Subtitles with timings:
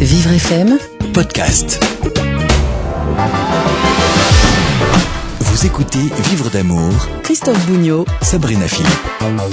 [0.00, 0.78] Vivre FM
[1.14, 1.80] Podcast.
[5.40, 8.90] Vous écoutez Vivre d'amour, Christophe Bougnot Sabrina Philippe.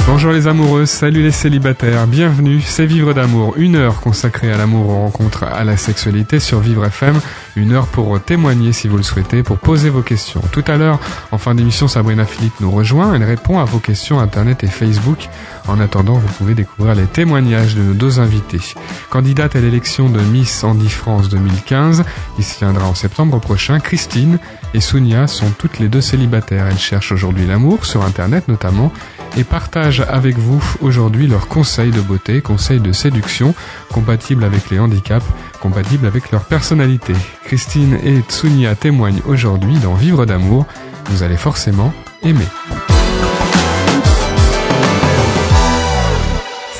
[0.06, 4.90] Bonjour les amoureux, salut les célibataires, bienvenue, c'est Vivre d'amour, une heure consacrée à l'amour,
[4.90, 7.20] aux rencontres, à la sexualité sur Vivre FM,
[7.56, 10.42] une heure pour témoigner si vous le souhaitez, pour poser vos questions.
[10.52, 11.00] Tout à l'heure,
[11.32, 15.30] en fin d'émission, Sabrina Philippe nous rejoint, elle répond à vos questions Internet et Facebook.
[15.68, 18.62] En attendant, vous pouvez découvrir les témoignages de nos deux invités.
[19.10, 22.04] Candidate à l'élection de Miss Andy France 2015,
[22.36, 24.40] qui se tiendra en septembre prochain, Christine
[24.74, 26.68] et Sonia sont toutes les deux célibataires.
[26.68, 28.92] Elles cherchent aujourd'hui l'amour, sur Internet notamment,
[29.38, 33.54] et partagent avec vous aujourd'hui leurs conseils de beauté, conseils de séduction,
[33.92, 35.26] compatibles avec les handicaps,
[35.62, 37.14] compatibles avec leur personnalité.
[37.46, 40.66] Christine et Tsunia témoignent aujourd'hui dans Vivre d'amour.
[41.06, 42.48] Vous allez forcément aimer.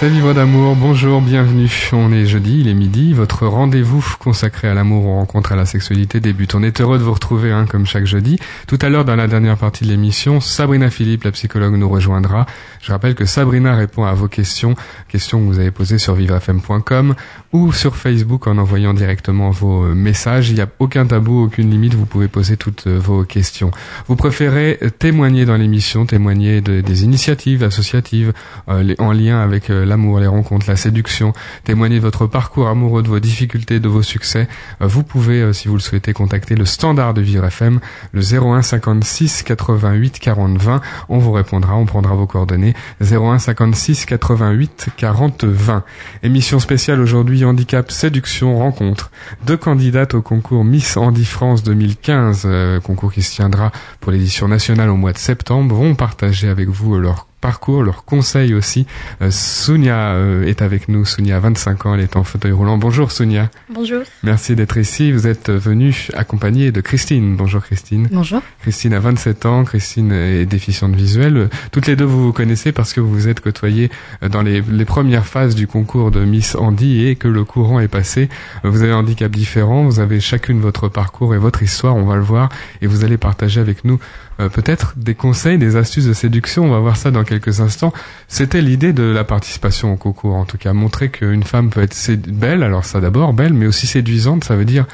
[0.04, 1.72] C'est Vivre d'amour, bonjour, bienvenue.
[1.94, 5.66] On est jeudi, il est midi, votre rendez-vous consacré à l'amour, aux rencontres, à la
[5.66, 6.56] sexualité débute.
[6.56, 8.38] On est heureux de vous retrouver, hein, comme chaque jeudi.
[8.68, 12.46] Tout à l'heure, dans la dernière partie de l'émission, Sabrina Philippe, la psychologue, nous rejoindra.
[12.82, 14.76] Je rappelle que Sabrina répond à vos questions,
[15.08, 17.16] questions que vous avez posées sur vivrefm.com
[17.54, 20.50] ou sur Facebook en envoyant directement vos euh, messages.
[20.50, 23.72] Il n'y a aucun tabou, aucune limite, vous pouvez poser toutes euh, vos questions.
[24.08, 28.34] Vous préférez témoigner dans l'émission, témoigner de, des initiatives associatives
[28.68, 31.34] euh, en lien avec euh, l'amour, les rencontres, la séduction,
[31.66, 34.48] témoigner votre parcours amoureux, de vos difficultés, de vos succès.
[34.82, 37.80] Euh, vous pouvez, euh, si vous le souhaitez, contacter le standard de Vivre FM,
[38.12, 40.82] le 01 56 88 40 20.
[41.10, 42.74] On vous répondra, on prendra vos coordonnées.
[43.02, 45.84] 01 56 88 40 20.
[46.24, 49.12] Émission spéciale aujourd'hui handicap, séduction, rencontre.
[49.46, 54.48] Deux candidates au concours Miss Handy France 2015, euh, concours qui se tiendra pour l'édition
[54.48, 58.88] nationale au mois de septembre, vont partager avec vous leur parcours, leurs conseils aussi.
[59.22, 61.04] Euh, Sonia euh, est avec nous.
[61.04, 62.78] Sonia a 25 ans, elle est en fauteuil roulant.
[62.78, 63.52] Bonjour Sonia.
[63.70, 64.04] Bonjour.
[64.24, 65.12] Merci d'être ici.
[65.12, 67.36] Vous êtes venue accompagnée de Christine.
[67.36, 68.08] Bonjour Christine.
[68.14, 68.42] Bonjour.
[68.62, 71.50] Christine a 27 ans, Christine est déficiente visuelle.
[71.74, 73.92] Toutes les deux, vous vous connaissez parce que vous vous êtes côtoyées
[74.22, 77.90] dans les, les premières phases du concours de Miss Andy et que le courant est
[77.90, 78.30] passé.
[78.64, 82.16] Vous avez un handicap différent, vous avez chacune votre parcours et votre histoire, on va
[82.16, 82.48] le voir,
[82.82, 84.00] et vous allez partager avec nous
[84.40, 87.94] euh, peut-être des conseils, des astuces de séduction, on va voir ça dans quelques instants.
[88.28, 91.96] C'était l'idée de la participation au concours, en tout cas, montrer qu'une femme peut être
[92.28, 94.86] belle, alors ça d'abord, belle, mais aussi séduisante, ça veut dire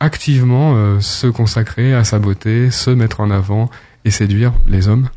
[0.00, 3.68] activement euh, se consacrer à sa beauté, se mettre en avant
[4.04, 5.08] et séduire les hommes.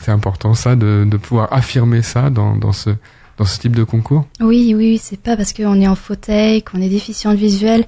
[0.00, 2.90] C'est important ça de, pouvoir affirmer ça dans, dans ce
[3.38, 4.26] dans ce type de concours?
[4.40, 7.84] Oui, oui, c'est pas parce qu'on est en fauteuil, qu'on est déficiente visuelle,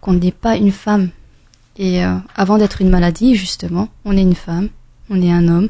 [0.00, 1.10] qu'on n'est pas une femme.
[1.78, 4.68] Et euh, avant d'être une maladie, justement, on est une femme,
[5.10, 5.68] on est un homme.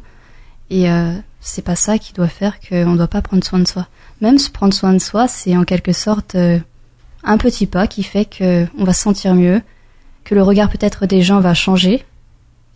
[0.70, 3.66] Et euh, c'est pas ça qui doit faire qu'on ne doit pas prendre soin de
[3.66, 3.88] soi.
[4.20, 6.58] Même se prendre soin de soi, c'est en quelque sorte euh,
[7.22, 9.60] un petit pas qui fait qu'on va se sentir mieux,
[10.24, 12.04] que le regard peut-être des gens va changer,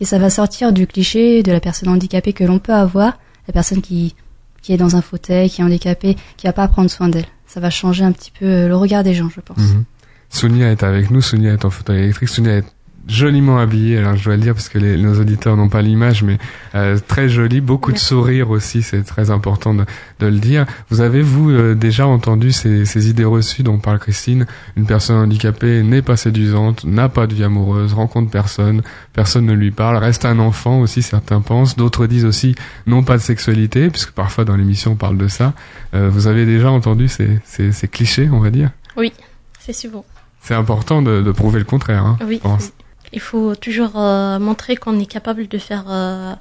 [0.00, 3.52] et ça va sortir du cliché de la personne handicapée que l'on peut avoir, la
[3.52, 4.14] personne qui,
[4.62, 7.26] qui est dans un fauteuil, qui est handicapée, qui va pas prendre soin d'elle.
[7.46, 9.58] Ça va changer un petit peu euh, le regard des gens, je pense.
[9.58, 9.84] Mhm.
[10.28, 12.64] Sonia est avec nous, Sonia est en fauteuil électrique, Sonia est
[13.10, 16.22] joliment habillée, alors je dois le dire parce que les, nos auditeurs n'ont pas l'image,
[16.22, 16.38] mais
[16.74, 18.04] euh, très jolie, beaucoup Merci.
[18.04, 19.84] de sourires aussi, c'est très important de,
[20.20, 20.66] de le dire.
[20.88, 24.46] Vous avez, vous, euh, déjà entendu ces, ces idées reçues dont parle Christine?
[24.76, 28.82] Une personne handicapée n'est pas séduisante, n'a pas de vie amoureuse, rencontre personne,
[29.12, 31.76] personne ne lui parle, reste un enfant aussi, certains pensent.
[31.76, 32.54] D'autres disent aussi
[32.86, 35.52] non pas de sexualité, puisque parfois dans l'émission on parle de ça.
[35.94, 38.70] Euh, vous avez déjà entendu ces, ces, ces clichés, on va dire?
[38.96, 39.12] Oui,
[39.58, 40.04] c'est souvent.
[40.42, 42.04] c'est important de, de prouver le contraire.
[42.04, 42.36] Hein, Oui.
[42.36, 42.70] je pense.
[43.12, 46.34] Il faut toujours euh, montrer qu'on est capable de faire euh,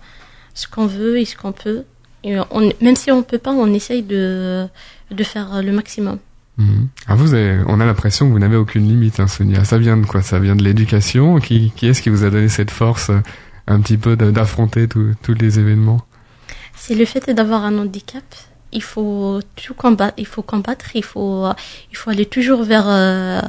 [0.54, 1.84] ce qu'on veut et ce qu'on peut.
[2.24, 4.68] Et on, même si on peut pas, on essaye de,
[5.10, 6.20] de faire le maximum.
[6.58, 6.90] Mhm.
[7.08, 9.64] Ah, vous avez, on a l'impression que vous n'avez aucune limite, hein, Sonia.
[9.64, 10.22] Ça vient de quoi?
[10.22, 11.40] Ça vient de l'éducation?
[11.40, 13.22] Qui, qui est-ce qui vous a donné cette force euh,
[13.68, 16.02] un petit peu d'affronter tous tous les événements?
[16.76, 18.24] C'est le fait d'avoir un handicap.
[18.72, 20.16] Il faut tout combattre.
[20.18, 20.96] Il faut combattre.
[20.96, 21.48] Il faut,
[21.92, 23.42] il faut aller toujours vers euh,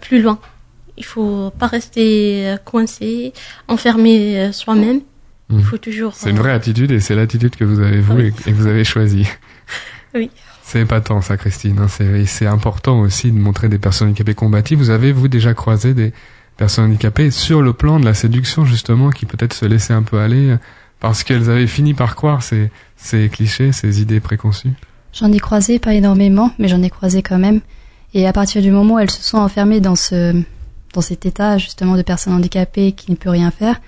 [0.00, 0.38] plus loin.
[1.02, 3.32] Il faut pas rester euh, coincé,
[3.66, 5.00] enfermé euh, soi-même.
[5.50, 6.14] Il faut toujours.
[6.14, 8.26] C'est une euh, vraie attitude et c'est l'attitude que vous avez vous Oui.
[8.46, 9.26] et, et que vous avez choisie.
[10.14, 10.30] Oui.
[10.62, 11.78] C'est épatant ça, Christine.
[11.80, 11.86] hein.
[12.26, 14.78] C'est important aussi de montrer des personnes handicapées combatives.
[14.78, 16.12] Vous avez vous déjà croisé des
[16.58, 20.18] personnes handicapées sur le plan de la séduction justement, qui peut-être se laissaient un peu
[20.20, 20.56] aller euh,
[21.00, 24.72] parce qu'elles avaient fini par croire ces, ces clichés, ces idées préconçues.
[25.14, 27.60] J'en ai croisé pas énormément, mais j'en ai croisé quand même.
[28.14, 30.42] Et à partir du moment où elles se sont enfermées dans ce,
[30.92, 33.80] dans cet état justement de personne handicapée qui ne peut rien faire,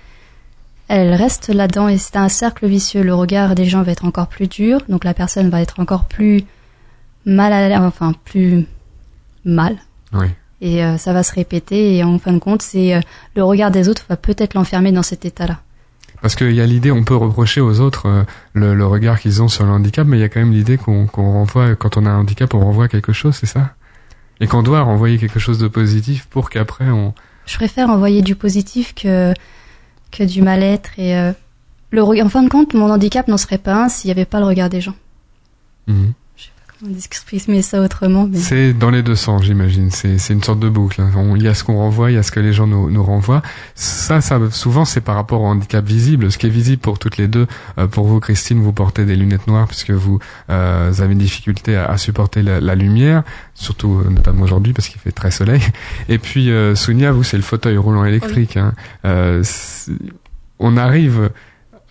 [0.87, 3.03] elles restent là-dedans et c'est un cercle vicieux.
[3.03, 6.05] Le regard des gens va être encore plus dur, donc la personne va être encore
[6.05, 6.43] plus
[7.25, 8.65] mal à l'aise, enfin plus
[9.43, 9.77] mal.
[10.13, 10.27] Oui.
[10.61, 13.01] Et euh, ça va se répéter et en fin de compte, c'est euh,
[13.35, 15.59] le regard des autres va peut-être l'enfermer dans cet état-là.
[16.21, 18.23] Parce qu'il y a l'idée, on peut reprocher aux autres euh,
[18.53, 20.77] le, le regard qu'ils ont sur le handicap, mais il y a quand même l'idée
[20.77, 23.73] qu'on qu'on renvoie, quand on a un handicap, on renvoie quelque chose, c'est ça?
[24.39, 27.13] Et qu'on doit renvoyer quelque chose de positif pour qu'après on...
[27.45, 29.33] Je préfère envoyer du positif que
[30.11, 31.33] que du mal-être et euh,
[31.91, 34.39] le en fin de compte, mon handicap n'en serait pas un s'il n'y avait pas
[34.39, 34.95] le regard des gens.
[35.87, 36.13] Mhm.
[37.61, 38.37] Ça autrement mais...
[38.37, 39.89] C'est dans les deux sens, j'imagine.
[39.91, 41.01] C'est c'est une sorte de boucle.
[41.01, 41.11] hein.
[41.35, 43.03] Il y a ce qu'on renvoie, il y a ce que les gens nous, nous
[43.03, 43.41] renvoient.
[43.75, 46.31] Ça, ça, souvent, c'est par rapport au handicap visible.
[46.31, 47.47] Ce qui est visible pour toutes les deux.
[47.77, 51.75] Euh, pour vous, Christine, vous portez des lunettes noires puisque vous, euh, avez une difficulté
[51.75, 53.23] à, à supporter la, la lumière,
[53.53, 55.61] surtout euh, notamment aujourd'hui parce qu'il fait très soleil.
[56.09, 58.57] Et puis, euh, Sonia, vous, c'est le fauteuil roulant électrique.
[58.57, 58.73] hein.
[59.05, 59.43] Euh,
[60.59, 61.31] on arrive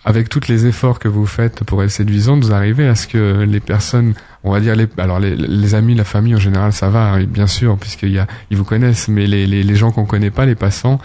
[0.03, 3.41] avec tous les efforts que vous faites pour être séduisante, vous arrivez à ce que
[3.43, 4.13] les personnes,
[4.45, 7.23] on va dire les, alors les, les amis, la famille en général, ça va, hein,
[7.25, 10.31] bien sûr, puisqu'il y a, ils vous connaissent, mais les, les, les gens qu'on connaît
[10.31, 10.99] pas, les passants,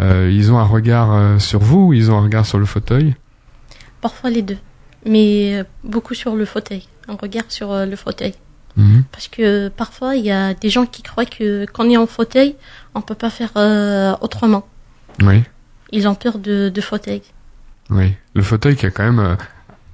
[0.00, 2.64] euh, ils ont un regard euh, sur vous, ou ils ont un regard sur le
[2.66, 3.14] fauteuil.
[4.00, 4.58] Parfois les deux.
[5.06, 6.84] Mais euh, beaucoup sur le fauteuil.
[7.08, 8.34] Un regard sur le fauteuil.
[8.76, 9.04] Mhm.
[9.12, 12.06] Parce que parfois, il y a des gens qui croient que quand on est en
[12.06, 12.56] fauteuil,
[12.94, 14.66] on peut pas faire euh, autrement.
[15.22, 15.42] Oui,
[15.92, 17.22] Ils ont peur de, de fauteuil.
[17.90, 18.14] oui.
[18.34, 19.36] Le fauteuil qui est quand même,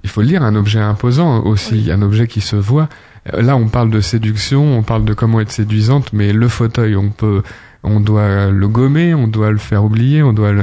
[0.04, 1.92] il faut le dire, un objet imposant aussi, Oui.
[1.92, 2.88] un objet qui se voit.
[3.34, 6.96] Euh, Là, on parle de séduction, on parle de comment être séduisante, mais le fauteuil,
[6.96, 7.42] on peut,
[7.82, 10.62] on doit le gommer, on doit le faire oublier, on doit le,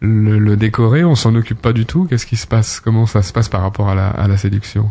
[0.00, 2.04] le, le décorer, on s'en occupe pas du tout.
[2.08, 2.80] Qu'est-ce qui se passe?
[2.80, 4.90] Comment ça se passe par rapport à la, à la séduction?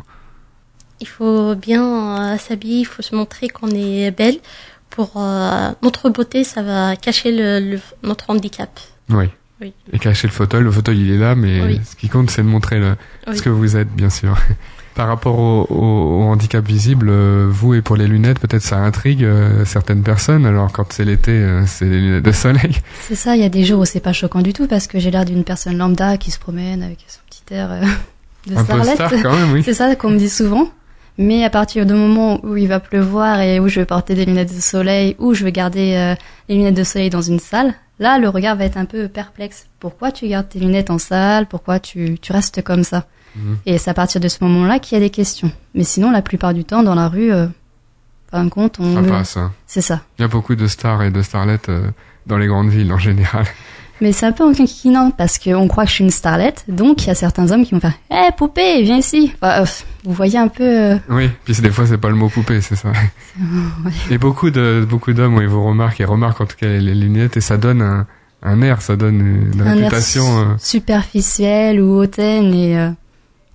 [1.02, 4.38] Il faut bien euh, s'habiller, il faut se montrer qu'on est belle.
[4.90, 8.80] Pour euh, notre beauté, ça va cacher le- notre handicap.
[9.10, 9.30] Oui.
[9.62, 9.74] Oui.
[9.92, 11.82] Et cacher le fauteuil, le fauteuil il est là, mais Oui.
[11.90, 12.96] ce qui compte c'est de montrer le,
[13.28, 13.38] Oui.
[13.38, 14.36] ce que vous êtes, bien sûr.
[14.96, 18.78] Par rapport au, au- au handicap visible, euh, vous et pour les lunettes, peut-être ça
[18.80, 20.46] intrigue euh, certaines personnes.
[20.46, 22.78] Alors quand c'est l'été, euh, c'est les lunettes de soleil.
[23.02, 25.00] C'est ça, il y a des jours où c'est pas choquant du tout parce que
[25.00, 27.70] j'ai l'air d'une personne lambda qui se promène avec son petit air
[28.48, 28.96] de Un peu starlette.
[28.96, 29.62] star quand même, oui.
[29.64, 30.70] C'est ça qu'on me dit souvent.
[31.18, 34.26] Mais à partir du moment où il va pleuvoir et où je vais porter des
[34.26, 36.16] lunettes de soleil, ou je vais garder euh,
[36.50, 39.68] les lunettes de soleil dans une salle, là, le regard va être un peu perplexe.
[39.80, 41.46] Pourquoi tu gardes tes lunettes en salle?
[41.48, 43.06] Pourquoi tu, tu restes comme ça?
[43.36, 43.58] Mhm.
[43.66, 45.52] Et c'est à partir de ce moment-là qu'il y a des questions.
[45.76, 47.48] Mais sinon, la plupart du temps, dans la rue, euh,
[48.32, 48.96] fin de compte, on...
[49.04, 49.38] Ça passe.
[49.38, 49.52] hein.
[49.68, 50.02] C'est ça.
[50.18, 51.90] Il y a beaucoup de stars et de starlettes euh,
[52.26, 53.46] dans les grandes villes en général.
[54.02, 57.08] Mais c'est un peu enquiquinant parce qu'on croit que je suis une starlette, donc il
[57.08, 59.66] y a certains hommes qui vont faire «Hé, poupée, viens ici Enfin, euh,
[60.06, 60.64] Vous voyez un peu...
[60.64, 62.92] euh, Oui, puis des fois c'est pas le mot poupée, c'est ça.
[64.10, 67.36] Et beaucoup de beaucoup d'hommes, oui, vous remarquent et remarquent en tout cas les, lunettes
[67.38, 68.08] et ça donne un,
[68.42, 70.24] un air, ça donne une un réputation.
[70.40, 72.90] euh, superficiel ou hautaine et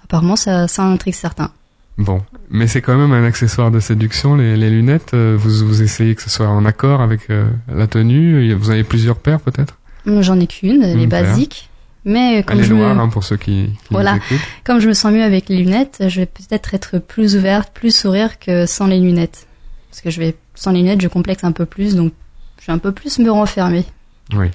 [0.05, 1.51] apparemment ça, ça intrigue certains.
[1.97, 2.21] Bon,
[2.51, 5.15] mais c'est quand même un accessoire de séduction, les, les lunettes.
[5.15, 7.29] Vous, vous essayez que ce soit en accord avec
[7.73, 8.53] la tenue.
[8.55, 9.77] Vous avez plusieurs paires peut-être?
[10.07, 11.71] J'en ai qu'une, elle est basique.
[12.05, 14.19] Mais comme Elle est je, noire me, hein, pour ceux qui, qui Voilà.
[14.63, 17.97] comme je me sens mieux avec les lunettes, je vais peut-être être plus ouverte, plus
[17.97, 19.47] sourire que sans les lunettes.
[19.91, 22.13] Parce que je vais sans les lunettes, je complexe un peu plus, donc
[22.61, 23.87] je vais un peu plus me renfermer.
[24.35, 24.51] Oui.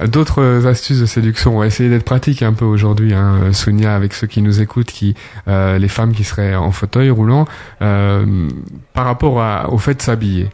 [0.00, 1.56] Euh, D'autres euh, astuces de séduction.
[1.56, 4.60] On va essayer d'être pratique un peu aujourd'hui, hein, euh, Sonia, avec ceux qui nous
[4.60, 5.14] écoutent, qui
[5.48, 7.46] euh, les femmes qui seraient en fauteuil roulant,
[7.80, 8.48] euh,
[8.92, 10.48] par rapport à, au fait de s'habiller.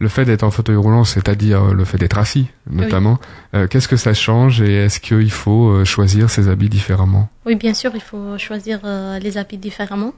[0.00, 3.18] Le fait d'être en fauteuil roulant, c'est-à-dire euh, le fait d'être assis, notamment.
[3.54, 7.28] Euh, Qu'est-ce que ça change et est-ce qu'il faut euh, choisir ses habits différemment?
[7.46, 10.12] Oui, bien sûr, il faut choisir euh, les habits différemment.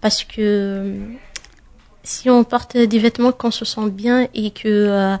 [0.00, 0.94] Parce que
[2.04, 5.16] si on porte des vêtements qu'on se sent bien et que euh,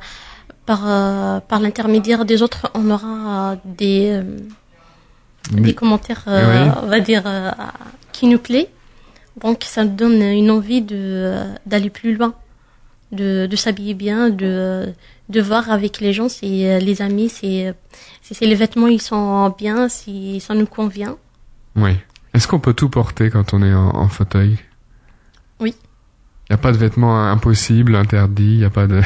[0.66, 4.20] par, par l'intermédiaire des autres, on aura des,
[5.50, 6.70] des commentaires, Oui.
[6.82, 7.24] on va dire,
[8.12, 8.68] qui nous plaît.
[9.40, 11.34] Donc ça nous donne une envie de
[11.66, 12.34] d'aller plus loin,
[13.12, 14.92] de, de s'habiller bien, de,
[15.28, 17.64] de voir avec les gens si euh, les amis, si,
[18.22, 21.16] si, les vêtements ils sont bien, si ça nous convient.
[21.76, 21.96] Oui.
[22.34, 24.58] Est-ce qu'on peut tout porter quand on est en, en fauteuil?
[25.58, 25.74] Oui.
[26.48, 29.00] Il n'y a pas de vêtements impossibles, interdits, il n'y a pas de,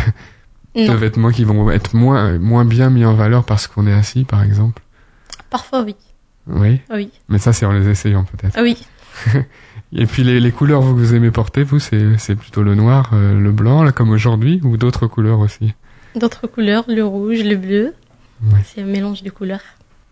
[0.75, 4.25] de vêtements qui vont être moins, moins bien mis en valeur parce qu'on est assis,
[4.25, 4.82] par exemple?
[5.50, 5.94] Parfois oui,
[6.46, 6.80] Oui?
[6.90, 8.61] oui, Mais ça, c'est en les essayant, peut-être.
[8.62, 8.76] oui.
[9.96, 12.74] Et puis, les, les couleurs vous, que vous aimez porter, vous, c'est, c'est plutôt le
[12.74, 15.74] noir, euh, le blanc, là, comme aujourd'hui, ou d'autres couleurs aussi
[16.16, 17.94] D'autres couleurs, le rouge, le bleu,
[18.52, 18.58] Oui.
[18.64, 19.60] c'est un mélange de couleurs.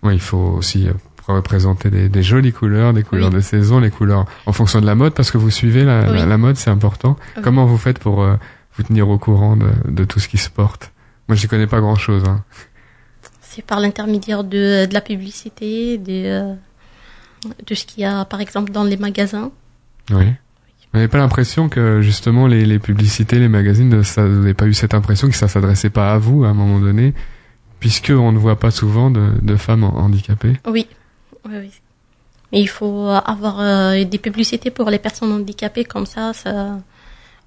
[0.02, 0.92] Oui, il faut aussi euh,
[1.26, 3.34] représenter des, des jolies couleurs, des couleurs Oui.
[3.36, 6.12] de saison, les couleurs en fonction de la mode, parce que vous suivez la, la,
[6.12, 6.28] Oui.
[6.28, 7.16] la mode, c'est important.
[7.42, 8.36] Comment vous faites pour euh,
[8.76, 10.92] vous tenir au courant de, de tout ce qui se porte?
[11.28, 12.22] Moi, j'y connais pas grand-chose.
[12.26, 12.42] Hein.
[13.40, 16.54] C'est par l'intermédiaire de, de la publicité, de,
[17.66, 19.50] de ce qu'il y a par exemple dans les magasins.
[20.10, 20.26] Oui.
[20.92, 24.66] Vous n'avez pas l'impression que justement les, les publicités, les magazines, ça, vous n'avez pas
[24.66, 27.14] eu cette impression que ça s'adressait pas à vous à un moment donné,
[27.80, 30.58] puisque on ne voit pas souvent de, de femmes handicapées?
[30.66, 30.86] Oui,
[31.46, 31.70] oui, oui.
[32.52, 36.78] Mais il faut avoir euh, des publicités pour les personnes handicapées comme ça, ça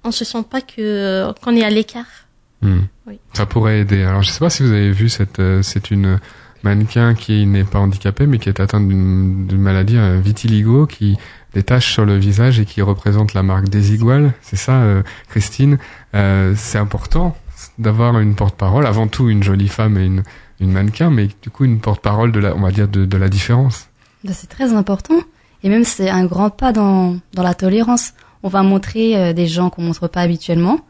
[0.02, 2.26] on se sent pas que qu'on est à l'écart.
[2.62, 2.80] Hmm.
[3.06, 3.18] Oui.
[3.32, 4.02] Ça pourrait aider.
[4.02, 6.18] Alors je sais pas si vous avez vu cette, euh, c'est une
[6.64, 11.16] mannequin qui n'est pas handicapée mais qui est atteinte d'une d'une maladie euh, vitiligo qui
[11.56, 14.34] des taches sur le visage et qui représente la marque Desigual.
[14.42, 15.78] C'est ça, euh, Christine.
[16.14, 17.34] Euh, c'est important
[17.78, 18.86] d'avoir une porte-parole.
[18.86, 20.22] Avant tout, une jolie femme et une,
[20.70, 23.88] mannequin, mais du coup une porte-parole de la, on va dire de, la différence.
[24.22, 25.14] Ben, c'est très important.
[25.62, 28.12] Et même, c'est un grand pas dans, dans la tolérance.
[28.42, 30.80] On va montrer euh, des gens qu'on montre pas habituellement.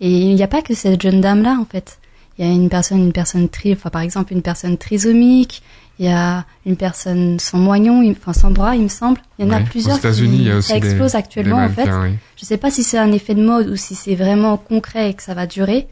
[0.00, 2.00] Et il n'y a pas que cette jeune dame-là, en fait.
[2.36, 5.62] Il y a une personne, une personne tri, par exemple, une personne trisomique.
[5.98, 9.18] Il y a une personne sans moignon, enfin, sans bras, il me semble.
[9.38, 9.96] Il y en a plusieurs.
[9.96, 11.88] Aux États-Unis, qui, il y a aussi ça explose des actuellement, en fait.
[11.90, 12.16] oui.
[12.36, 15.14] Je sais pas si c'est un effet de mode ou si c'est vraiment concret et
[15.14, 15.88] que ça va durer,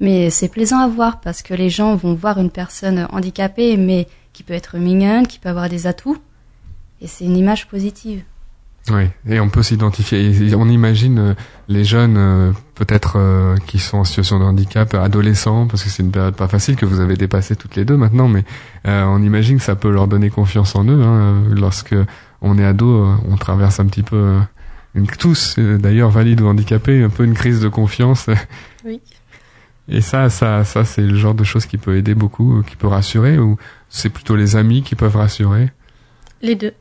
[0.00, 4.08] mais c'est plaisant à voir parce que les gens vont voir une personne handicapée mais
[4.32, 6.18] qui peut être mignonne, qui peut avoir des atouts
[7.00, 8.22] et c'est une image positive.
[8.90, 10.54] Oui, et on peut s'identifier.
[10.54, 11.34] On imagine euh,
[11.68, 16.02] les jeunes, euh, peut-être euh, qui sont en situation de handicap, adolescents, parce que c'est
[16.02, 18.44] une période pas facile que vous avez dépassé toutes les deux maintenant, mais
[18.84, 21.02] on imagine que ça peut leur donner confiance en eux.
[21.02, 21.94] Hein, lorsque
[22.42, 24.38] on est ado, on traverse un petit peu,
[24.94, 28.28] une, tous d'ailleurs valides ou handicapés, un peu une crise de confiance.
[28.84, 29.00] Oui.
[29.88, 32.86] Et ça, ça, ça, c'est le genre de choses qui peut aider beaucoup, qui peut
[32.86, 33.56] rassurer, ou
[33.88, 35.72] c'est plutôt les amis qui peuvent rassurer?
[36.42, 36.72] Les deux.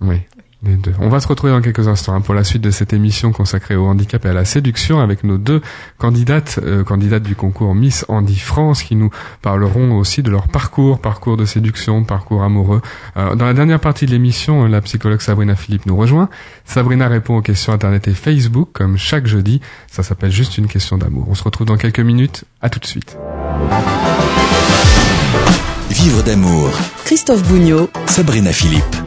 [0.00, 0.20] Oui,
[0.64, 0.92] les deux.
[1.00, 3.76] On va se retrouver dans quelques instants hein, pour la suite de cette émission consacrée
[3.76, 5.60] au handicap et à la séduction avec nos deux
[5.98, 9.10] candidates, euh, candidates du concours Miss Handy France, qui nous
[9.42, 12.82] parleront aussi de leur parcours, parcours de séduction, parcours amoureux.
[13.16, 16.28] Euh, dans la dernière partie de l'émission, la psychologue Sabrina Philippe nous rejoint.
[16.64, 19.60] Sabrina répond aux questions Internet et Facebook, comme chaque jeudi.
[19.90, 21.26] Ça s'appelle juste une question d'amour.
[21.28, 22.44] On se retrouve dans quelques minutes.
[22.60, 23.16] À tout de suite.
[25.90, 26.70] Vivre d'amour.
[27.04, 29.03] Christophe Bougnot, Sabrina Philippe.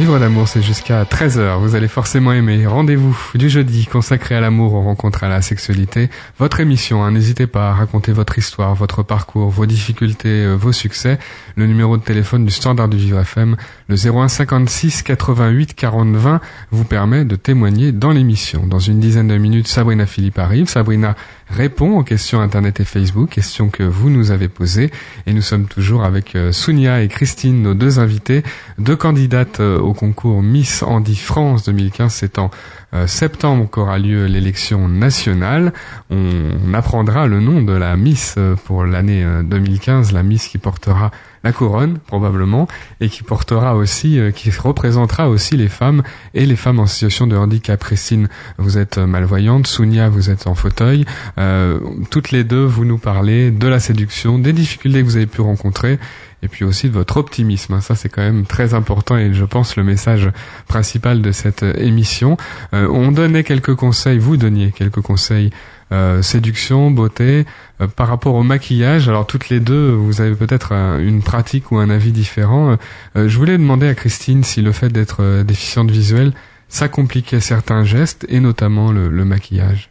[0.00, 1.58] Vivre d'amour, c'est jusqu'à 13h.
[1.58, 2.66] Vous allez forcément aimer.
[2.66, 6.08] Rendez-vous du jeudi consacré à l'amour, aux rencontres, à la sexualité.
[6.38, 10.72] Votre émission, hein, n'hésitez pas à raconter votre histoire, votre parcours, vos difficultés, euh, vos
[10.72, 11.18] succès.
[11.54, 13.58] Le numéro de téléphone du standard du Vivre FM,
[13.90, 18.64] le 01 56 88 40 20, vous permet de témoigner dans l'émission.
[18.66, 20.68] Dans une dizaine de minutes, Sabrina Philippe arrive.
[20.68, 21.16] Sabrina
[21.48, 24.92] répond aux questions Internet et Facebook, questions que vous nous avez posées.
[25.26, 28.44] Et nous sommes toujours avec euh, Sounia et Christine, nos deux invités,
[28.78, 32.14] deux candidates euh, au concours Miss Handy France 2015.
[32.14, 32.52] C'est en
[32.92, 35.72] euh, septembre qu'aura lieu l'élection nationale.
[36.10, 41.10] On apprendra le nom de la Miss pour l'année euh, 2015, la Miss qui portera
[41.44, 42.68] la couronne probablement
[43.00, 46.02] et qui portera aussi, euh, qui représentera aussi les femmes
[46.34, 47.82] et les femmes en situation de handicap.
[47.82, 48.28] Christine,
[48.58, 51.04] vous êtes euh, malvoyante, Sounia, vous êtes en fauteuil.
[51.38, 51.80] Euh,
[52.10, 55.40] toutes les deux, vous nous parlez de la séduction, des difficultés que vous avez pu
[55.40, 55.98] rencontrer
[56.42, 57.80] et puis aussi de votre optimisme.
[57.80, 60.30] Ça, c'est quand même très important et je pense le message
[60.68, 62.38] principal de cette émission.
[62.72, 65.50] On donnait quelques conseils, vous donniez quelques conseils
[65.92, 67.46] euh, séduction, beauté,
[67.80, 69.08] euh, par rapport au maquillage.
[69.08, 72.76] Alors toutes les deux, vous avez peut-être une pratique ou un avis différent.
[73.16, 76.32] Euh, je voulais demander à Christine si le fait d'être euh, déficiente visuelle,
[76.68, 79.90] ça compliquait certains gestes et notamment le, le maquillage.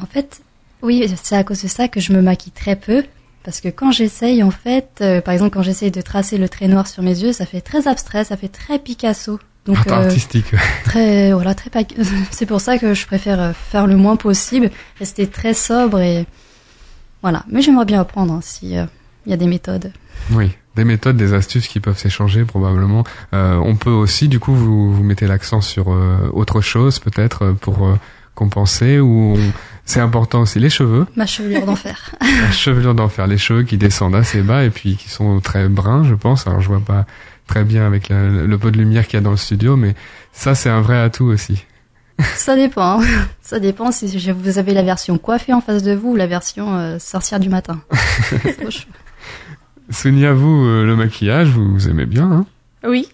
[0.00, 0.40] En fait,
[0.82, 3.04] oui, c'est à cause de ça que je me maquille très peu.
[3.44, 6.68] Parce que quand j'essaye, en fait, euh, par exemple, quand j'essaye de tracer le trait
[6.68, 9.38] noir sur mes yeux, ça fait très abstrait, ça fait très Picasso.
[9.68, 10.46] Donc, euh, artistique.
[10.84, 11.70] très, voilà, très.
[11.70, 11.80] pa-
[12.30, 16.26] C'est pour ça que je préfère euh, faire le moins possible, rester très sobre et
[17.22, 17.44] voilà.
[17.50, 18.84] Mais j'aimerais bien apprendre hein, si euh,
[19.26, 19.92] il y a des méthodes.
[20.32, 23.04] Oui, des méthodes, des astuces qui peuvent s'échanger probablement.
[23.34, 27.52] Euh, on peut aussi, du coup, vous, vous mettez l'accent sur euh, autre chose peut-être
[27.60, 27.96] pour euh,
[28.34, 29.52] compenser ou on-
[29.84, 32.14] c'est important aussi les cheveux, Ma chevelure d'enfer.
[32.20, 36.04] la chevelure d'enfer, les cheveux qui descendent assez bas et puis qui sont très bruns,
[36.04, 36.46] je pense.
[36.46, 37.06] Alors je vois pas
[37.48, 39.94] très bien avec la- le peu de lumière qu'il y a dans le studio, mais
[40.32, 41.64] ça c'est un vrai atout aussi.
[42.36, 43.00] ça dépend.
[43.42, 46.76] Ça dépend si vous avez la version coiffée en face de vous ou la version
[46.76, 47.80] euh, sorcière du matin.
[49.90, 52.46] Sonia, vous, euh, le maquillage, vous, vous aimez bien, hein?
[52.86, 53.08] Oui.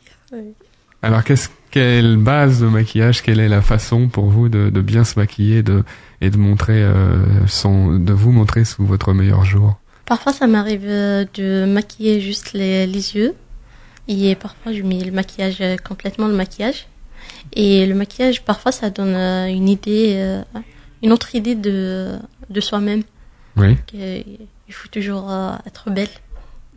[1.02, 5.04] Alors, qu'est-ce, quelle base de maquillage, quelle est la façon pour vous de, de bien
[5.04, 5.84] se maquiller de,
[6.20, 9.78] et de montrer euh, son, de vous montrer sous votre meilleur jour?
[10.06, 13.34] Parfois, ça m'arrive de maquiller juste les, les yeux.
[14.08, 16.86] Et parfois, je mets le maquillage, euh, complètement le maquillage.
[17.54, 20.42] Et le maquillage, parfois, ça donne euh, une idée, euh,
[21.02, 22.18] une autre idée de,
[22.50, 23.02] de soi-même.
[23.56, 23.76] Oui.
[23.94, 25.32] Il faut toujours
[25.66, 26.08] être belle.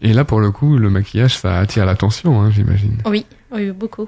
[0.02, 2.98] Et là, pour le coup, le maquillage, ça attire l'attention, hein, j'imagine.
[3.06, 4.08] Oui, oui, beaucoup.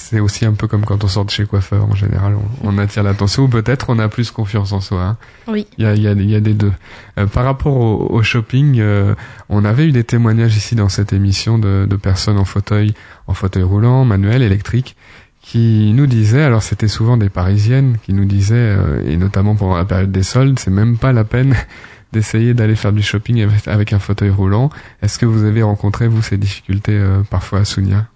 [0.00, 2.78] C'est aussi un peu comme quand on sort de chez coiffeur en général, on, on
[2.78, 5.02] attire l'attention ou peut-être on a plus confiance en soi.
[5.02, 5.16] hein.
[5.48, 5.66] Oui.
[5.76, 6.72] Il y a, y a, y a des deux.
[7.18, 9.14] Euh, par rapport au, au shopping, euh,
[9.48, 12.94] on avait eu des témoignages ici dans cette émission de, de personnes en fauteuil,
[13.26, 14.96] en fauteuil roulant, manuel, électrique,
[15.42, 19.76] qui nous disaient, alors c'était souvent des Parisiennes qui nous disaient, euh, et notamment pendant
[19.76, 21.54] la période des soldes, c'est même pas la peine
[22.12, 24.70] d'essayer d'aller faire du shopping avec, avec un fauteuil roulant.
[25.02, 28.06] Est-ce que vous avez rencontré vous ces difficultés euh, parfois à Sounia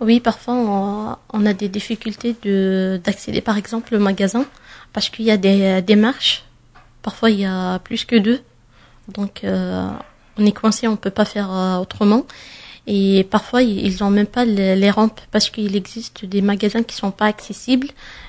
[0.00, 0.93] Oui, parfois on,
[1.32, 4.44] on a des difficultés de d'accéder par exemple au magasin
[4.92, 6.44] parce qu'il y a des, des marches.
[7.02, 8.40] Parfois il y a plus que deux.
[9.12, 9.88] Donc euh,
[10.38, 12.24] on est coincé, on peut pas faire euh, autrement.
[12.86, 16.94] Et parfois ils ils ont même pas les, rampes parce qu'il existe des magasins qui
[16.96, 17.88] sont pas accessibles,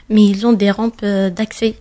[0.10, 1.76] mais ils ont des rampes euh, d'accès.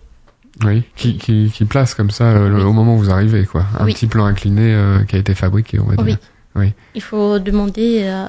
[0.63, 3.65] Oui, qui, qui, qui place comme ça euh, le- au moment où vous arrivez, quoi.
[3.77, 3.93] Un Oui.
[3.93, 6.05] petit plan incliné euh, qui a été fabriqué, on va dire.
[6.05, 6.63] Oui.
[6.67, 6.73] Oui.
[6.93, 8.27] Il faut demander euh,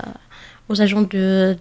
[0.69, 1.57] aux agents de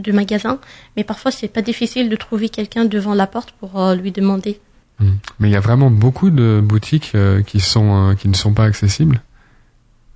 [0.00, 0.58] de magasin,
[0.96, 4.60] mais parfois c'est pas difficile de trouver quelqu'un devant la porte pour euh, lui demander.
[4.98, 5.08] Mm.
[5.38, 8.52] Mais il y a vraiment beaucoup de boutiques euh, qui sont euh, qui ne sont
[8.52, 9.22] pas accessibles.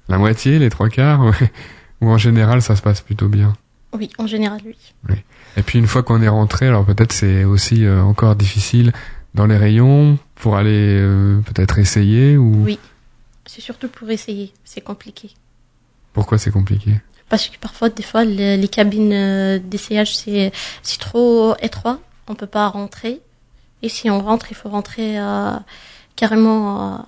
[0.09, 1.33] La moitié, les trois quarts,
[2.01, 3.55] ou en général ça se passe plutôt bien.
[3.93, 4.77] Oui, en général, oui.
[5.57, 8.93] Et puis une fois qu'on est rentré, alors peut-être c'est aussi encore difficile
[9.35, 11.01] dans les rayons pour aller
[11.47, 12.81] peut-être essayer ou Oui.
[13.47, 15.31] C'est surtout pour essayer, c'est compliqué.
[16.13, 16.91] pourquoi c'est compliqué?
[17.29, 20.53] Parce que parfois, des fois, le- les cabines euh, d'essayage, c'est
[20.83, 23.21] c'est trop étroit, on peut pas rentrer.
[23.83, 25.57] Et si on rentre, il faut rentrer euh,
[26.17, 26.99] carrément euh,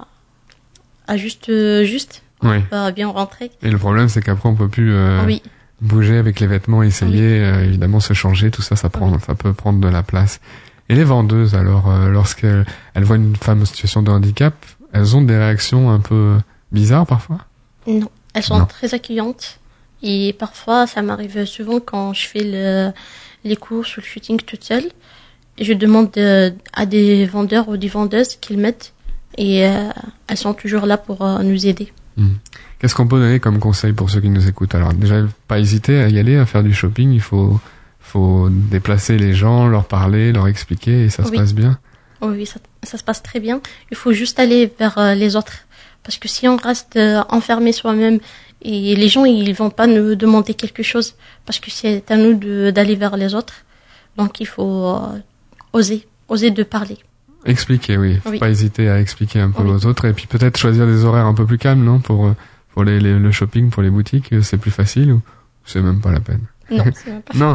[1.06, 1.50] à juste,
[1.84, 2.60] juste, Oui.
[2.70, 3.50] pas bien rentrer.
[3.62, 4.94] Et le problème c'est qu'après on peut plus
[5.24, 5.42] Oui,
[5.80, 9.52] bouger avec les vêtements, essayer, euh, évidemment se changer, tout ça, ça prend, ça peut
[9.52, 10.40] prendre de la place.
[10.88, 14.54] Et les vendeuses, alors, euh, lorsqu'elles elles voient une femme en situation de handicap,
[14.92, 16.36] elles ont des réactions un peu
[16.72, 17.38] bizarres parfois?
[17.86, 18.66] non, elles sont Non.
[18.66, 19.58] très accueillantes.
[20.02, 22.92] Et parfois, ça m'arrive souvent quand je fais le,
[23.44, 24.84] les courses ou le shooting toute seule.
[25.58, 28.92] Je demande euh, à des vendeurs ou des vendeuses qu'ils mettent
[29.38, 29.88] et euh,
[30.26, 31.92] elles sont toujours là pour euh, nous aider.
[32.78, 34.74] Qu'est-ce qu'on peut donner comme conseil pour ceux qui nous écoutent?
[34.74, 37.12] Alors déjà, pas hésiter à y aller, à faire du shopping.
[37.12, 37.58] Il faut,
[38.00, 41.78] faut déplacer les gens, leur parler, leur expliquer, et ça se passe bien.
[42.22, 43.60] Oui, oui, ça, ça se passe très bien.
[43.90, 45.66] Il faut juste aller vers les autres.
[46.02, 48.20] Parce que si on reste enfermé soi-même,
[48.68, 51.14] et les gens, ils vont pas nous demander quelque chose.
[51.44, 52.34] Parce que c'est à nous
[52.72, 53.54] d'aller vers les autres.
[54.16, 55.18] Donc il faut euh,
[55.72, 56.98] oser, oser de parler.
[57.44, 58.16] Expliquer, oui.
[58.24, 58.38] Faut Oui.
[58.38, 59.70] pas hésiter à expliquer un peu Oui.
[59.70, 62.00] aux autres, et puis peut-être choisir des horaires un peu plus calmes, non?
[62.00, 62.32] Pour euh,
[62.72, 65.20] pour les, les- le shopping, pour les boutiques, euh, c'est plus facile ou
[65.64, 66.40] c'est même pas la peine?
[66.70, 66.84] Non,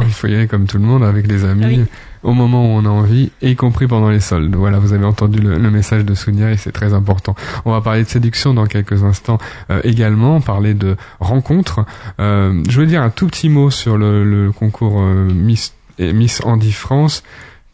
[0.06, 1.84] il faut y aller comme tout le monde, avec les amis, Oui.
[2.22, 4.54] au moment où on a envie, et y compris pendant les soldes.
[4.54, 7.34] Voilà, vous avez entendu le, le message de Sonia et c'est très important.
[7.64, 9.38] On va parler de séduction dans quelques instants
[9.70, 11.84] euh, également, parler de rencontres.
[12.20, 16.12] Euh, je veux dire un tout petit mot sur le, le concours euh, Miss, et
[16.12, 17.22] Miss Andy France,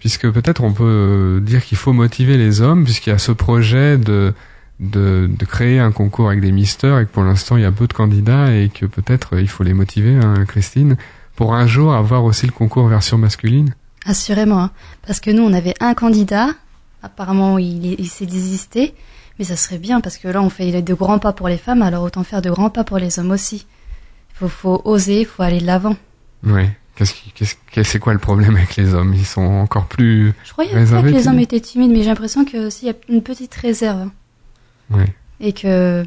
[0.00, 3.32] puisque peut-être on peut euh, dire qu'il faut motiver les hommes, puisqu'il y a ce
[3.32, 4.32] projet de
[4.80, 7.72] de, de créer un concours avec des misters et que pour l'instant il y a
[7.72, 10.96] peu de candidats et que peut-être euh, il faut les motiver, hein, Christine
[11.38, 13.72] pour un jour avoir aussi le concours version masculine
[14.04, 14.70] Assurément, hein.
[15.06, 16.48] parce que nous, on avait un candidat.
[17.00, 18.92] Apparemment, il, est- il s'est désisté,
[19.38, 21.82] mais ça serait bien parce que là, on fait de grands pas pour les femmes,
[21.82, 23.66] alors autant faire de grands pas pour les hommes aussi.
[24.32, 25.96] Il faut, faut oser, il faut aller de l'avant.
[26.42, 26.64] Oui.
[26.96, 29.14] Qu'est-ce qui, qu'est-ce, qu'est- c'est quoi le problème avec les hommes?
[29.14, 30.32] Ils sont encore plus.
[30.44, 33.22] Je croyais pas que les hommes étaient timides, mais j'ai l'impression que y a une
[33.22, 34.12] petite réserve hein.
[34.90, 35.04] Oui.
[35.38, 36.04] et que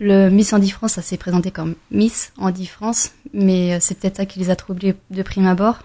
[0.00, 4.16] le Miss Andy France, ça s'est présenté comme Miss Andy France, mais euh, c'est peut-être
[4.16, 5.78] ça qui les a troublés de prime abord.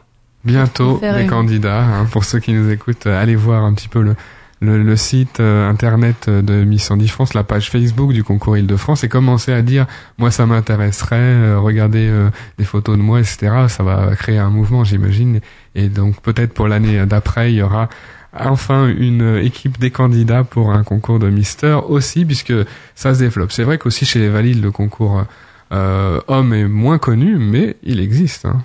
[0.43, 1.83] Bientôt une- candidats.
[1.83, 2.05] hein.
[2.11, 4.15] pour ceux qui nous écoutent, euh, allez voir un petit peu le,
[4.61, 9.03] le, le site euh, internet de Miss Andy France, la page Facebook du concours Île-de-France,
[9.03, 9.85] et commencer à dire
[10.17, 13.65] moi ça m'intéresserait, euh, regardez euh, des photos de moi, etc.
[13.67, 15.41] Ça va créer un mouvement, j'imagine.
[15.75, 17.89] Et donc peut-être pour l'année d'après, il y aura
[18.37, 22.53] enfin une équipe des candidats pour un concours de Mister aussi, puisque
[22.95, 23.51] ça se développe.
[23.51, 25.23] C'est vrai qu'aussi chez les Valides, le concours
[25.71, 28.45] euh, homme est moins connu, mais il existe.
[28.45, 28.63] hein.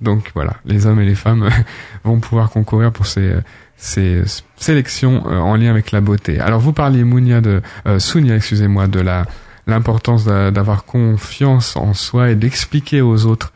[0.00, 1.48] Donc voilà, les hommes et les femmes
[2.04, 3.34] vont pouvoir concourir pour ces,
[3.78, 4.22] ces
[4.56, 6.38] sélections euh, en lien avec la beauté.
[6.38, 7.98] Alors vous parliez Mounia de euh,
[8.34, 9.24] excusez-moi, de la
[9.66, 13.52] l'importance d'a- d'avoir confiance en soi et d'expliquer aux autres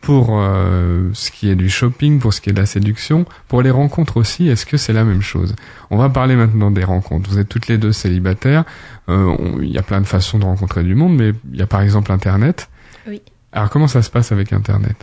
[0.00, 3.60] pour euh, ce qui est du shopping, pour ce qui est de la séduction, pour
[3.62, 5.54] les rencontres aussi, est-ce que c'est la même chose?
[5.90, 7.28] On va parler maintenant des rencontres.
[7.30, 8.64] Vous êtes toutes les deux célibataires.
[9.08, 11.66] Euh, Il y a plein de façons de rencontrer du monde, mais il y a
[11.66, 12.68] par exemple Internet.
[13.06, 13.20] Oui.
[13.52, 14.96] Alors comment ça se passe avec Internet?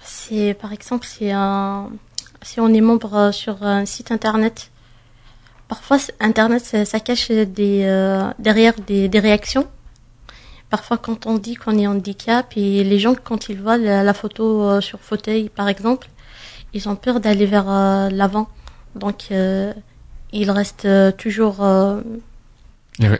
[0.00, 1.88] C'est par exemple si, un,
[2.42, 4.70] si on est membre euh, sur un site internet,
[5.66, 9.66] parfois internet ça, ça cache des, euh, derrière des, des réactions,
[10.70, 14.14] Parfois, quand on dit qu'on est handicap, et les gens, quand ils voient la, la
[14.14, 16.08] photo euh, sur fauteuil, par exemple,
[16.74, 18.48] ils ont peur d'aller vers euh, l'avant.
[18.96, 19.72] Donc, euh,
[20.32, 21.64] ils restent toujours.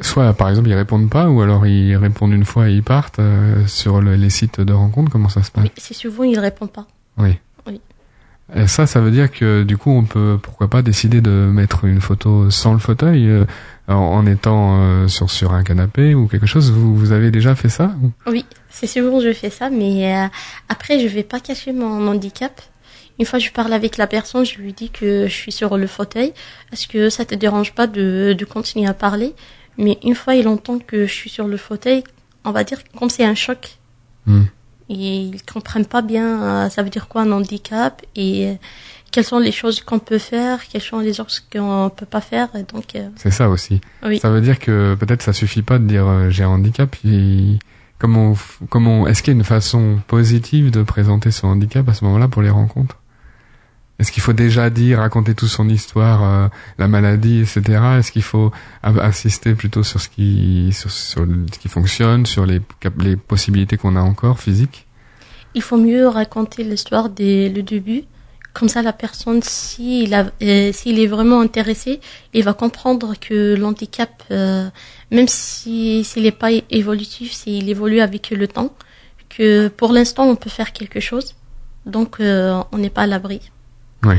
[0.00, 3.20] Soit, par exemple, ils répondent pas, ou alors ils répondent une fois et ils partent
[3.66, 5.12] sur le- les sites de rencontres.
[5.12, 5.64] Comment ça se passe?
[5.64, 6.86] Oui, c'est souvent, ils répondent pas.
[7.18, 7.38] Oui.
[7.66, 7.80] Oui.
[8.54, 11.84] Et ça, ça veut dire que du coup, on peut, pourquoi pas, décider de mettre
[11.84, 13.28] une photo sans le fauteuil,
[13.88, 16.70] en, en étant euh, sur sur un canapé ou quelque chose.
[16.72, 20.26] Vous, vous avez déjà fait ça ou- Oui, c'est souvent je fais ça, mais euh,
[20.68, 22.60] après je vais pas cacher mon handicap.
[23.18, 25.86] Une fois je parle avec la personne, je lui dis que je suis sur le
[25.86, 26.32] fauteuil.
[26.72, 29.34] Est-ce que ça te dérange pas de, de continuer à parler?
[29.78, 32.02] Mais une fois il entend que je suis sur le fauteuil,
[32.44, 33.78] on va dire comme c'est un choc.
[34.26, 34.44] Hmm.
[34.88, 38.02] Et ils comprennent pas bien euh, ça veut dire quoi un handicap?
[38.16, 38.56] Et
[39.10, 42.48] quelles sont les choses qu'on peut faire, quelles sont les choses qu'on peut pas faire.
[42.72, 43.80] Donc euh, C'est ça aussi.
[44.04, 44.18] oui.
[44.18, 46.94] Ça veut dire que peut-être ça suffit pas de dire euh, j'ai un handicap.
[47.04, 47.58] Et
[47.98, 48.34] comment,
[48.68, 52.28] comment, est-ce qu'il y a une façon positive de présenter son handicap à ce moment-là
[52.28, 52.98] pour les rencontres?
[53.98, 57.80] Est-ce qu'il faut déjà dire, raconter toute son histoire, euh, la maladie, etc.
[57.98, 61.18] Est-ce qu'il faut insister plutôt sur ce qui, sur, ce
[61.58, 62.60] qui fonctionne, sur les,
[62.98, 64.86] les possibilités qu'on a encore physiques?
[65.54, 68.02] Il faut mieux raconter l'histoire dès le début.
[68.58, 72.00] Comme ça, la personne, euh, s'il est vraiment intéressé,
[72.32, 74.70] il va comprendre que l'handicap, euh,
[75.10, 78.72] même si s'il n'est pas évolutif, s'il évolue avec le temps,
[79.28, 81.34] que pour l'instant, on peut faire quelque chose.
[81.84, 83.42] Donc, euh, on n'est pas à l'abri.
[84.04, 84.16] Oui.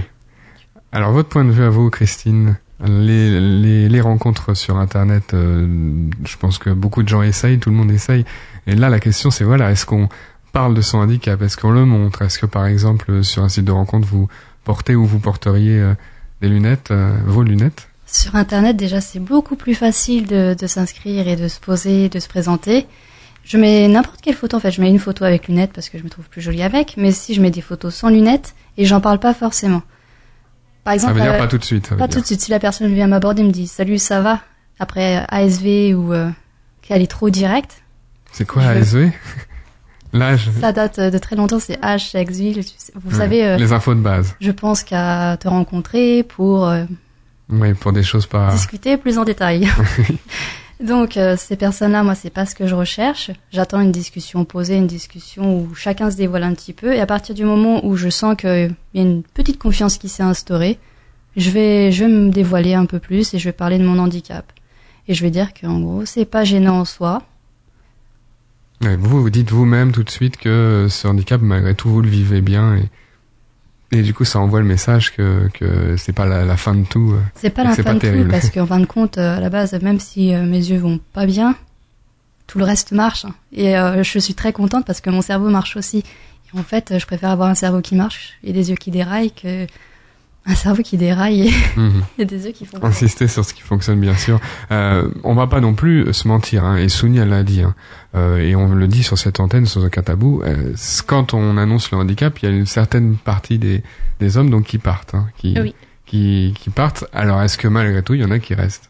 [0.92, 6.70] Alors, votre point de vue à vous, Christine les, rencontres sur Internet, je pense que
[6.70, 8.24] beaucoup de gens essayent, tout le monde essaye.
[8.68, 10.10] Et là, la question, c'est voilà, est-ce qu'on
[10.58, 12.24] parle de son handicap Est-ce qu'on le montre?
[12.24, 14.28] Est-ce que, par exemple, sur un site de rencontre, vous
[14.64, 15.94] portez ou vous porteriez euh,
[16.42, 17.90] des lunettes, euh, vos lunettes?
[18.08, 22.20] Sur Internet, déjà, c'est beaucoup plus facile de, de s'inscrire et de se poser, de
[22.20, 22.88] se présenter.
[23.44, 24.72] Je mets n'importe quelle photo, en fait.
[24.72, 27.12] Je mets une photo avec lunettes parce que je me trouve plus jolie avec, mais
[27.12, 29.84] si je mets des photos sans lunettes, et j'en parle pas forcément.
[30.84, 31.88] Par Ça exemple, veut dire euh, pas tout de suite.
[31.88, 32.42] Ça pas tout de suite.
[32.42, 34.40] Si la personne vient m'aborder et me dit salut, ça va,
[34.80, 36.30] après ASV ou euh,
[36.82, 37.84] qu'elle est trop directe,
[38.32, 39.10] C'est quoi Je-
[40.14, 43.18] L'âge ça date euh, de très longtemps, c'est H, c'est Xville, tu sais- vous Ouais.
[43.18, 44.36] savez, euh, Les infos de base.
[44.40, 46.86] je pense qu'à te rencontrer pour euh,
[47.50, 48.52] Oui, pour des choses pas...
[48.52, 49.68] discuter plus en détail.
[50.84, 53.32] Donc euh, ces personnes-là, moi, c'est pas ce que je recherche.
[53.52, 56.94] J'attends une discussion posée, une discussion où chacun se dévoile un petit peu.
[56.94, 60.08] Et à partir du moment où je sens qu'il y a une petite confiance qui
[60.08, 60.78] s'est instaurée,
[61.36, 63.98] je vais, je vais me dévoiler un peu plus et je vais parler de mon
[63.98, 64.52] handicap.
[65.08, 67.24] Et je vais dire qu'en gros, c'est pas gênant en soi.
[68.82, 72.42] Vous, vous dites vous-même tout de suite que ce handicap, malgré tout, vous le vivez
[72.42, 72.90] bien et,
[73.98, 76.84] et du coup, ça envoie le message que, que c'est pas la, la fin de
[76.86, 77.14] tout.
[77.16, 77.22] euh.
[77.36, 78.30] C'est pas la fin pas de tout terrible.
[78.30, 81.00] parce qu'en fin de compte, euh, à la base, même si euh, mes yeux vont
[81.14, 81.56] pas bien,
[82.46, 83.26] tout le reste marche.
[83.26, 83.34] hein.
[83.52, 86.04] Et euh, je suis très contente parce que mon cerveau marche aussi.
[86.54, 88.92] Et en fait, euh, je préfère avoir un cerveau qui marche et des yeux qui
[88.92, 89.66] déraillent que
[90.50, 92.04] un cerveau qui déraille et, Mhm.
[92.20, 92.84] et des yeux qui font.
[92.84, 94.40] Insister sur ce qui fonctionne, bien sûr.
[94.72, 97.76] Euh, on va pas non plus se mentir, hein, et Sonia l'a dit, hein,
[98.16, 100.74] euh, et on le dit sur cette antenne, sans aucun tabou, euh,
[101.06, 103.84] quand on annonce le handicap, il y a une certaine partie des,
[104.20, 105.76] des hommes donc qui partent, hein, qui, Oui.
[106.06, 107.04] qui, qui partent.
[107.14, 108.90] Alors, est-ce que malgré tout, il y en a qui restent?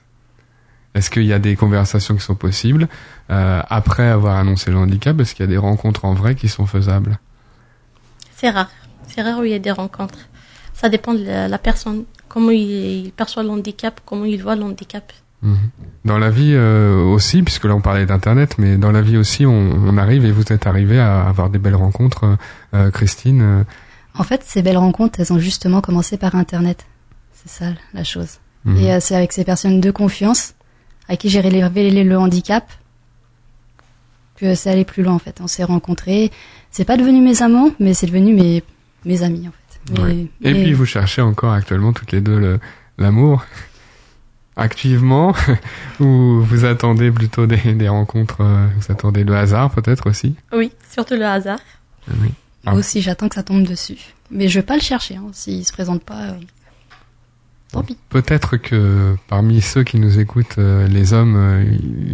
[0.96, 2.88] Est-ce qu'il y a des conversations qui sont possibles
[3.30, 6.48] euh, après avoir annoncé le handicap Est-ce qu'il y a des rencontres en vrai qui
[6.48, 7.20] sont faisables?
[8.36, 8.70] C'est rare.
[9.08, 10.18] C'est rare où il y a des rencontres.
[10.80, 14.56] Ça dépend de la, la personne, comment il, il perçoit le handicap, comment il voit
[14.56, 15.12] le handicap.
[15.42, 15.58] Mhm.
[16.06, 19.46] Dans la vie euh, aussi, puisque là on parlait d'internet, mais dans la vie aussi,
[19.46, 19.52] on,
[19.90, 22.36] on arrive et vous êtes arrivé à avoir des belles rencontres, euh,
[22.76, 23.42] euh, Christine.
[23.42, 23.64] euh,
[24.16, 26.86] En fait, ces belles rencontres, elles ont justement commencé par Internet.
[27.34, 28.32] C'est ça la chose.
[28.66, 28.78] mhm.
[28.78, 30.54] Et euh, c'est avec ces personnes de confiance
[31.10, 32.66] à qui j'ai révélé le handicap
[34.36, 35.40] que c'est allé plus loin en fait.
[35.42, 36.32] On s'est rencontrés.
[36.72, 38.64] C'est pas devenu mes amants, mais c'est devenu mes
[39.06, 39.67] mes amis en fait.
[39.92, 40.28] Ouais.
[40.42, 42.60] Et puis vous cherchez encore actuellement toutes les deux
[42.98, 43.46] l'amour?
[44.58, 45.36] Activement?
[46.00, 50.36] Ou vous attendez plutôt des, des rencontres, euh, vous attendez le hasard peut-être aussi?
[50.52, 51.60] Oui, surtout le hasard.
[52.22, 52.30] Oui.
[52.66, 53.98] Moi aussi, j'attends que ça tombe dessus.
[54.32, 55.16] Mais je vais pas le chercher.
[55.16, 55.28] Hein.
[55.32, 56.34] S'il se présente pas, euh,
[57.72, 57.98] tant pis.
[58.10, 61.66] Peut-être que parmi ceux qui nous écoutent, euh, les hommes, euh,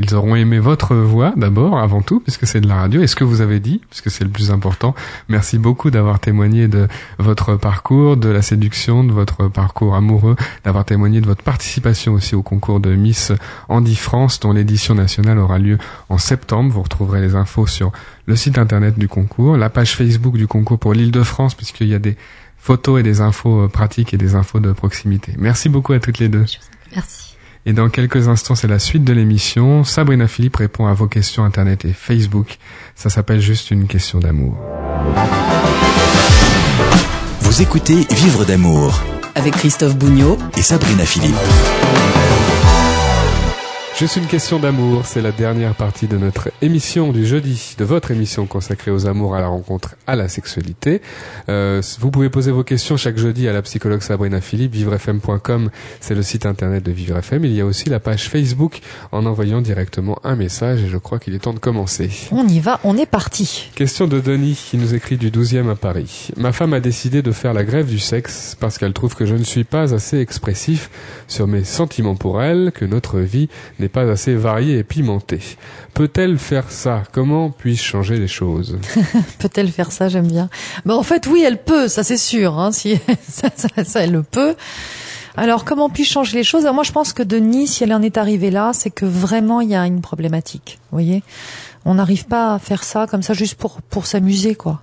[0.01, 3.15] ils auront aimé votre voix d'abord, avant tout, puisque c'est de la radio, et ce
[3.15, 4.95] que vous avez dit, puisque c'est le plus important.
[5.29, 6.87] Merci beaucoup d'avoir témoigné de
[7.19, 12.35] votre parcours, de la séduction, de votre parcours amoureux, d'avoir témoigné de votre participation aussi
[12.35, 13.31] au concours de Miss
[13.69, 15.77] Andy France, dont l'édition nationale aura lieu
[16.09, 16.71] en septembre.
[16.73, 17.91] Vous retrouverez les infos sur
[18.25, 21.87] le site internet du concours, la page Facebook du concours pour l'île de France, puisqu'il
[21.87, 22.17] y a des
[22.63, 25.33] photos et des infos euh, pratiques et des infos de proximité.
[25.37, 26.45] Merci beaucoup à toutes les deux.
[26.95, 27.35] Merci.
[27.65, 29.83] Et dans quelques instants, c'est la suite de l'émission.
[29.83, 32.57] Sabrina Philippe répond à vos questions Internet et Facebook.
[32.95, 34.57] Ça s'appelle juste une question d'amour.
[37.41, 39.01] Vous écoutez Vivre d'amour
[39.35, 41.35] avec Christophe Bougnot et Sabrina Philippe.
[43.95, 48.09] Juste une question d'amour, c'est la dernière partie de notre émission du jeudi, de votre
[48.09, 50.99] émission consacrée aux amours, à la rencontre, à la sexualité.
[51.47, 55.69] Euh, vous pouvez poser vos questions chaque jeudi à la psychologue Sabrina Philippe, vivrefm.com,
[56.01, 57.45] c'est le site internet de Vivre FM.
[57.45, 58.79] Il y a aussi la page Facebook
[59.11, 62.09] en envoyant directement un message et je crois qu'il est temps de commencer.
[62.31, 63.69] On y va, on est parti.
[63.75, 66.29] Question de Denis qui nous écrit du 12e à Paris.
[66.35, 69.35] Ma femme a décidé de faire la grève du sexe parce qu'elle trouve que je
[69.35, 70.89] ne suis pas assez expressif
[71.27, 73.49] sur mes sentiments pour elle, que notre vie
[73.83, 75.41] n'est pas assez variée et pimentée.
[75.93, 77.03] Peut-elle faire ça?
[77.11, 78.79] Comment puis-je changer les choses?
[79.39, 80.09] Peut-elle faire ça?
[80.09, 80.49] J'aime bien.
[80.85, 82.57] Ben, en fait, oui, elle peut, ça c'est sûr.
[82.59, 84.55] Hein, si ça, ça, ça, elle le peut.
[85.35, 86.65] Alors, comment puis-je changer les choses?
[86.65, 89.69] Moi, je pense que Denis, si elle en est arrivée là, c'est que vraiment il
[89.69, 90.79] y a une problématique.
[90.91, 91.23] Vous voyez,
[91.85, 94.81] on n'arrive pas à faire ça comme ça juste pour pour s'amuser, quoi.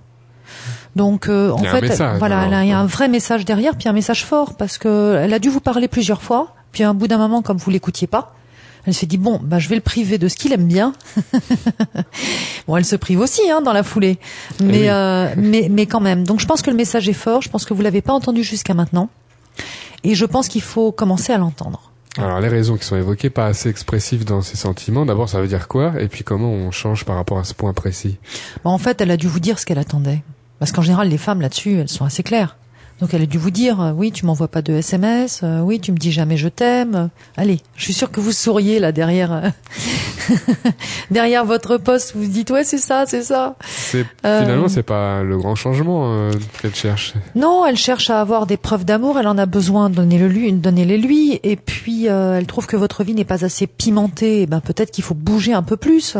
[0.95, 3.87] Donc euh, en fait, message, voilà, alors, il y a un vrai message derrière, puis
[3.87, 6.93] un message fort parce que elle a dû vous parler plusieurs fois, puis à un
[6.93, 8.35] bout d'un moment, comme vous l'écoutiez pas,
[8.85, 10.93] elle s'est dit bon, bah je vais le priver de ce qu'il aime bien.
[12.67, 14.17] bon, elle se prive aussi hein, dans la foulée,
[14.61, 14.89] mais oui.
[14.89, 16.23] euh, mais mais quand même.
[16.23, 17.41] Donc je pense que le message est fort.
[17.41, 19.09] Je pense que vous l'avez pas entendu jusqu'à maintenant,
[20.03, 21.91] et je pense qu'il faut commencer à l'entendre.
[22.17, 25.47] Alors les raisons qui sont évoquées, pas assez expressives dans ses sentiments, d'abord ça veut
[25.47, 25.93] dire quoi?
[25.99, 28.17] Et puis comment on change par rapport à ce point précis?
[28.63, 30.21] Bon, en fait, elle a dû vous dire ce qu'elle attendait.
[30.59, 32.57] Parce qu'en général, les femmes là-dessus, elles sont assez claires.
[33.01, 35.79] Donc elle a dû vous dire, euh, oui, tu m'envoies pas de SMS, euh, oui,
[35.79, 37.09] tu me dis jamais je t'aime.
[37.35, 39.49] Allez, je suis sûre que vous souriez là derrière, euh,
[41.11, 43.55] derrière votre poste, vous vous dites, ouais, c'est ça, c'est ça.
[44.25, 47.13] Euh, finalement c'est pas le grand changement euh, qu'elle cherche.
[47.35, 50.97] Non, elle cherche à avoir des preuves d'amour, elle en a besoin, donnez-le lui, donnez-les
[50.97, 51.39] lui.
[51.43, 54.43] Et puis, euh, elle trouve que votre vie n'est pas assez pimentée.
[54.43, 56.17] Eh ben peut-être qu'il faut bouger un peu plus.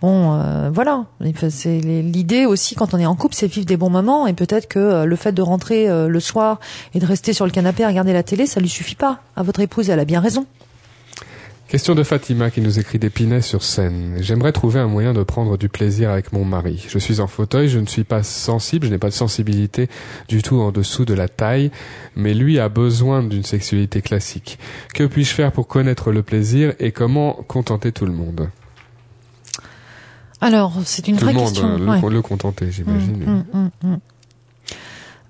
[0.00, 0.40] Bon,
[0.72, 1.04] voilà.
[1.50, 4.26] C'est l'idée aussi quand on est en couple, c'est vivre des bons moments.
[4.26, 6.58] Et peut-être que le fait de rentrer le soir
[6.94, 9.20] et de rester sur le canapé à regarder la télé, ça lui suffit pas.
[9.36, 10.46] À votre épouse, elle a bien raison.
[11.68, 14.16] Question de Fatima qui nous écrit d'Épinay sur scène.
[14.20, 16.84] J'aimerais trouver un moyen de prendre du plaisir avec mon mari.
[16.86, 19.88] Je suis en fauteuil, je ne suis pas sensible, je n'ai pas de sensibilité
[20.28, 21.70] du tout en dessous de la taille,
[22.14, 24.58] mais lui a besoin d'une sexualité classique.
[24.92, 28.50] Que puis-je faire pour connaître le plaisir et comment contenter tout le monde?
[30.42, 31.68] Alors, c'est une Tout vraie le monde, question.
[31.68, 32.10] euh, le, ouais.
[32.10, 33.24] le contenter, j'imagine.
[33.24, 33.96] Mm, mm, mm.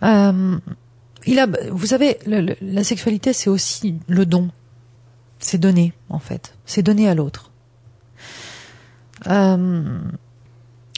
[0.05, 0.59] Euh,
[1.27, 4.51] il a, vous savez, la sexualité, c'est aussi le don.
[5.39, 6.55] C'est donner, en fait.
[6.67, 7.51] C'est donner à l'autre.
[9.27, 10.01] Euh,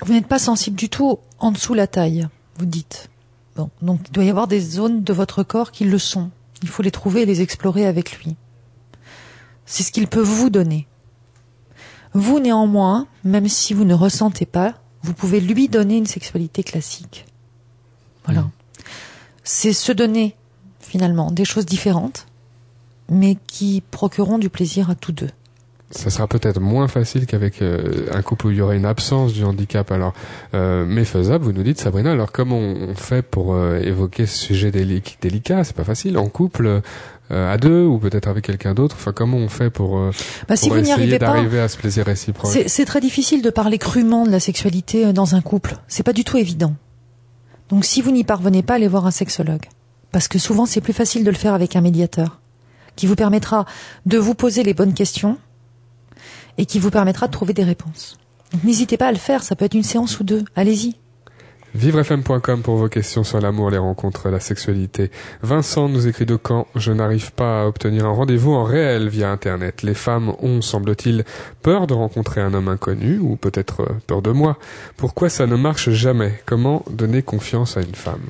[0.02, 3.10] vous n'êtes pas sensible du tout en dessous la taille, vous dites.
[3.56, 6.30] Bon, donc il doit y avoir des zones de votre corps qui le sont.
[6.62, 8.36] Il faut les trouver et les explorer avec lui.
[9.66, 10.86] C'est ce qu'il peut vous donner.
[12.12, 17.26] Vous, néanmoins, même si vous ne ressentez pas, vous pouvez lui donner une sexualité classique.
[18.24, 18.48] Voilà.
[19.44, 20.34] C'est se donner,
[20.80, 22.26] finalement, des choses différentes,
[23.10, 25.28] mais qui procureront du plaisir à tous deux.
[25.90, 29.32] Ça sera peut-être moins facile qu'avec euh, un couple où il y aurait une absence
[29.32, 29.92] du handicap.
[29.92, 30.12] Alors,
[30.54, 32.10] euh, mais faisable, vous nous dites, Sabrina.
[32.10, 35.62] Alors, comment on fait pour euh, évoquer ce sujet délic- délicat?
[35.62, 36.18] C'est pas facile.
[36.18, 36.80] En couple,
[37.30, 38.96] euh, à deux, ou peut-être avec quelqu'un d'autre.
[38.98, 40.10] Enfin, comment on fait pour, euh,
[40.48, 42.50] Bah, si pour essayer d'arriver à ce plaisir réciproque?
[42.66, 45.76] c'est très difficile de parler crûment de la sexualité dans un couple.
[45.86, 46.74] C'est pas du tout évident.
[47.74, 49.64] Donc, si vous n'y parvenez pas, allez voir un sexologue.
[50.12, 52.38] Parce que souvent, c'est plus facile de le faire avec un médiateur,
[52.94, 53.64] qui vous permettra
[54.06, 55.38] de vous poser les bonnes questions
[56.56, 58.16] et qui vous permettra de trouver des réponses.
[58.52, 59.42] Donc, n'hésitez pas à le faire.
[59.42, 60.44] Ça peut être une séance ou deux.
[60.54, 60.94] Allez-y.
[61.74, 65.10] Vivrefm.com pour vos questions sur l'amour, les rencontres, la sexualité.
[65.42, 66.68] Vincent nous écrit de Caen.
[66.76, 69.82] Je n'arrive pas à obtenir un rendez-vous en réel via Internet.
[69.82, 71.24] Les femmes ont, semble-t-il,
[71.62, 74.56] peur de rencontrer un homme inconnu, ou peut-être euh, peur de moi.
[74.96, 76.40] Pourquoi ça ne marche jamais?
[76.46, 78.22] Comment donner confiance à une femme?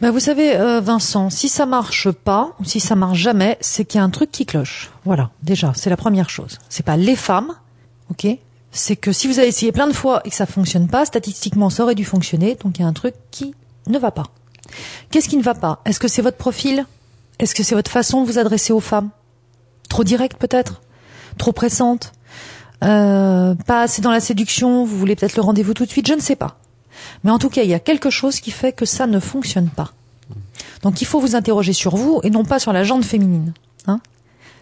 [0.00, 3.84] Bah, vous savez, euh, Vincent, si ça marche pas, ou si ça marche jamais, c'est
[3.84, 4.90] qu'il y a un truc qui cloche.
[5.04, 6.58] Voilà, déjà, c'est la première chose.
[6.68, 7.52] C'est pas les femmes,
[8.10, 8.26] ok?
[8.76, 11.70] C'est que si vous avez essayé plein de fois et que ça fonctionne pas, statistiquement,
[11.70, 13.54] ça aurait dû fonctionner, donc il y a un truc qui
[13.86, 14.24] ne va pas.
[15.10, 15.80] Qu'est-ce qui ne va pas?
[15.84, 16.84] Est-ce que c'est votre profil?
[17.38, 19.10] Est-ce que c'est votre façon de vous adresser aux femmes?
[19.88, 20.80] Trop directe peut-être?
[21.38, 22.12] Trop pressante?
[22.82, 24.84] Euh, Pas assez dans la séduction?
[24.84, 26.08] Vous voulez peut-être le rendez-vous tout de suite?
[26.08, 26.58] Je ne sais pas.
[27.22, 29.68] Mais en tout cas, il y a quelque chose qui fait que ça ne fonctionne
[29.68, 29.92] pas.
[30.82, 33.54] Donc il faut vous interroger sur vous et non pas sur la jante féminine.
[33.86, 34.00] Hein?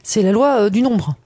[0.02, 1.16] C'est la loi euh, du nombre.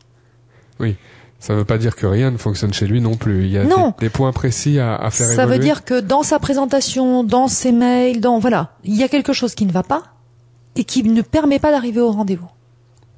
[1.47, 3.45] Ça ne veut pas dire que rien ne fonctionne chez lui non plus.
[3.45, 3.95] Il y a Non.
[4.01, 5.59] Des, des points précis à, à faire Ça évoluer.
[5.59, 9.33] veut dire que dans sa présentation, dans ses mails, dans voilà, il y a quelque
[9.33, 10.03] chose qui ne va pas
[10.75, 12.49] et qui ne permet pas d'arriver au rendez-vous.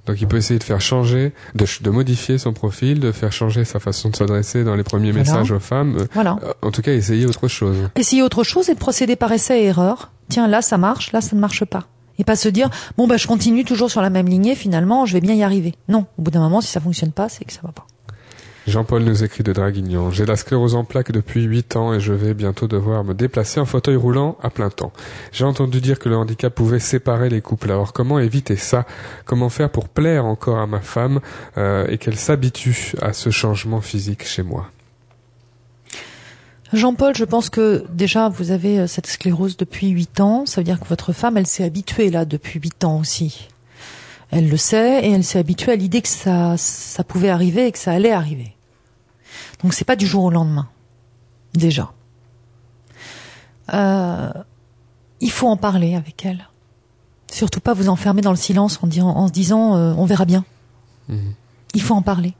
[0.07, 3.79] Donc il peut essayer de faire changer, de, modifier son profil, de faire changer sa
[3.79, 5.25] façon de s'adresser dans les premiers Voilà.
[5.31, 5.97] messages aux femmes.
[6.01, 6.39] Euh, Voilà.
[6.45, 7.77] euh, En tout cas, essayer autre chose.
[7.95, 10.11] Essayer autre chose et de procéder par essai et erreur.
[10.31, 11.85] Tiens, là ça marche, là ça ne marche pas.
[12.19, 15.13] Et pas se dire bon bah je continue toujours sur la même lignée, finalement je
[15.13, 15.75] vais bien y arriver.
[15.89, 17.87] Non, au bout d'un moment si ça fonctionne pas, c'est que ça va pas.
[18.69, 20.11] Jean-Paul nous écrit de Draguignan.
[20.11, 23.61] J'ai la sclérose en plaques depuis 8 ans et je vais bientôt devoir me déplacer
[23.61, 24.93] en fauteuil roulant à plein temps.
[25.33, 27.73] J'ai entendu dire que le handicap pouvait séparer les couples.
[27.73, 28.85] Alors comment éviter ça?
[29.25, 31.21] Comment faire pour plaire encore à ma femme
[31.57, 34.71] euh, et qu'elle s'habitue à ce changement physique chez moi?
[36.75, 40.67] Jean-Paul, je pense que déjà vous avez euh, cette sclérose depuis 8 ans, ça veut
[40.67, 43.49] dire que votre femme elle s'est habituée là depuis 8 ans aussi.
[44.31, 47.79] Elle le sait et elle s'est habituée à l'idée que ça pouvait arriver et que
[47.79, 48.53] ça allait arriver.
[49.63, 50.69] Donc c'est pas du jour au lendemain.
[51.55, 51.93] Déjà.
[53.73, 54.33] Euh,
[55.21, 56.49] il faut en parler avec elle.
[57.31, 60.25] Surtout pas vous enfermer dans le silence en, disant- en se disant euh, on verra
[60.25, 60.45] bien.
[61.09, 61.35] Mhm.
[61.75, 62.35] Il faut en parler.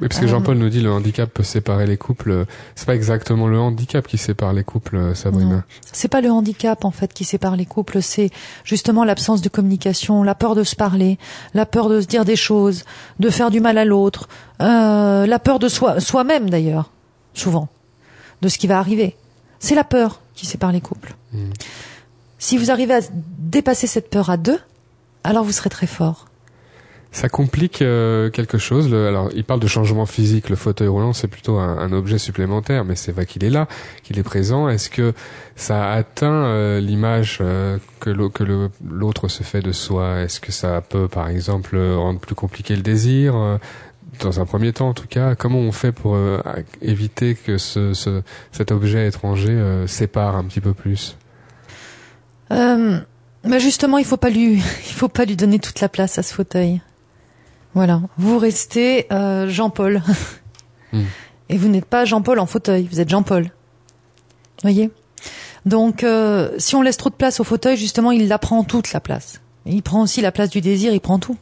[0.00, 2.46] Oui, parce que Euh, Jean-Paul nous dit le handicap peut séparer les couples.
[2.74, 5.64] C'est pas exactement le handicap qui sépare les couples, euh, Sabrina.
[5.92, 8.30] C'est pas le handicap en fait qui sépare les couples, c'est
[8.64, 11.18] justement l'absence de communication, la peur de se parler,
[11.54, 12.84] la peur de se dire des choses,
[13.20, 14.28] de faire du mal à l'autre,
[14.60, 16.90] euh, la peur de soi, soi-même d'ailleurs,
[17.34, 17.68] souvent,
[18.42, 19.16] de ce qui va arriver.
[19.60, 21.14] C'est la peur qui sépare les couples.
[21.32, 21.52] Mhm.
[22.38, 23.00] Si vous arrivez à
[23.38, 24.58] dépasser cette peur à deux,
[25.22, 26.26] alors vous serez très fort.
[27.16, 28.90] Ça complique euh, quelque chose.
[28.90, 30.48] Le- alors, il parle de changement physique.
[30.48, 33.68] Le fauteuil roulant, c'est plutôt un, un objet supplémentaire, mais c'est vrai qu'il est là,
[34.02, 34.68] qu'il est présent.
[34.68, 35.12] Est-ce que
[35.54, 40.22] ça atteint euh, l'image euh, que l'autre se fait de soi?
[40.22, 43.58] Est-ce que ça peut, par exemple, rendre plus compliqué le désir euh,
[44.20, 46.40] dans un premier temps, en tout cas, comment on fait pour euh,
[46.82, 51.16] éviter que ce, ce- cet objet étranger euh, sépare un petit peu plus?
[52.50, 52.98] Euh,
[53.44, 54.18] mais justement, il faut
[54.96, 56.80] faut pas lui donner toute la place à ce fauteuil.
[57.74, 60.02] Voilà, vous restez euh, Jean-Paul,
[60.92, 61.02] Hmm.
[61.48, 63.50] et vous n'êtes pas Jean-Paul en fauteuil, vous êtes Jean-Paul.
[64.62, 64.90] Voyez?
[65.66, 68.92] Donc, euh, si on laisse trop de place au fauteuil, justement, il la prend toute
[68.92, 69.40] la place.
[69.66, 71.36] Il prend aussi la place du désir, il prend tout.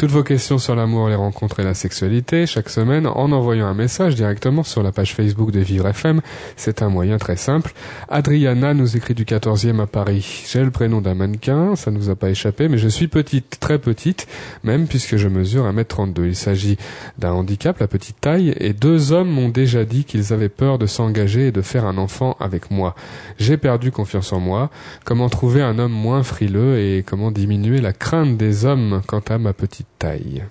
[0.00, 3.74] Toutes vos questions sur l'amour, les rencontres et la sexualité, chaque semaine, en envoyant un
[3.74, 6.22] message directement sur la page Facebook de Vivre FM.
[6.56, 7.72] C'est un moyen très simple.
[8.08, 10.44] Adriana nous écrit du 14e à Paris.
[10.50, 13.58] J'ai le prénom d'un mannequin, ça ne vous a pas échappé, mais je suis petite,
[13.60, 14.26] très petite,
[14.64, 16.24] même puisque je mesure 1m32.
[16.24, 16.78] Il s'agit
[17.18, 20.86] d'un handicap, la petite taille, et deux hommes m'ont déjà dit qu'ils avaient peur de
[20.86, 22.94] s'engager et de faire un enfant avec moi.
[23.38, 24.70] J'ai perdu confiance en moi.
[25.04, 29.36] Comment trouver un homme moins frileux et comment diminuer la crainte des hommes quant à
[29.36, 30.44] ma petite taille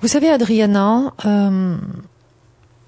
[0.00, 1.76] Vous savez, Adriana, euh,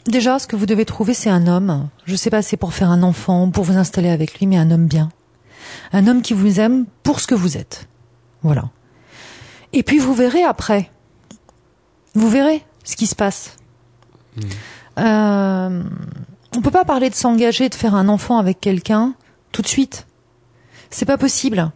[0.06, 1.88] déjà, ce que vous devez trouver, c'est un homme.
[2.04, 4.70] Je sais pas, c'est pour faire un enfant, pour vous installer avec lui, mais un
[4.70, 5.10] homme bien.
[5.92, 7.88] Un homme qui vous aime pour ce que vous êtes.
[8.42, 8.70] Voilà.
[9.72, 10.90] Et puis vous verrez après.
[12.14, 13.56] Vous verrez ce qui se passe.
[14.98, 15.82] Euh,
[16.56, 19.14] on peut pas parler de s'engager, de faire un enfant avec quelqu'un
[19.52, 20.06] tout de suite.
[20.90, 21.70] C'est pas possible.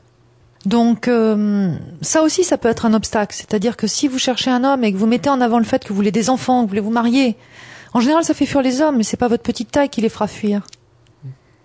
[0.64, 3.35] Donc euh, ça aussi, ça peut être un obstacle.
[3.35, 5.83] C'est-à-dire que si vous cherchez un homme et que vous mettez en avant le fait
[5.83, 7.37] que vous voulez des enfants, que vous voulez vous marier,
[7.94, 10.09] en général, ça fait fuir les hommes, mais c'est pas votre petite taille qui les
[10.09, 10.62] fera fuir.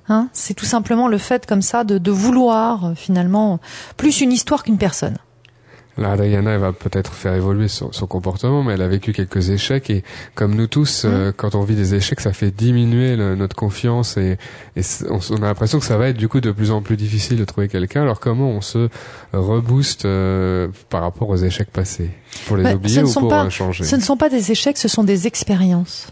[0.10, 0.30] Hein?
[0.34, 3.60] C'est tout simplement le fait comme ça de, vouloir euh, finalement
[3.98, 5.18] plus une histoire qu'une personne.
[5.98, 9.50] Là, Adriana, elle va peut-être faire évoluer son, son comportement, mais elle a vécu quelques
[9.50, 10.04] échecs et
[10.36, 14.16] comme nous tous, euh, quand on vit des échecs, ça fait diminuer le- notre confiance
[14.18, 14.38] et,
[15.10, 17.46] on, a l'impression que ça va être du coup de plus en plus difficile de
[17.46, 18.04] trouver quelqu'un.
[18.04, 18.90] Alors comment on se
[19.34, 22.12] rebooste euh, par rapport aux échecs passés?
[22.46, 23.84] Pour les Bah, oublier ou pour pas- euh, changer?
[23.84, 26.08] Ce ne sont pas des échecs, ce sont des expériences.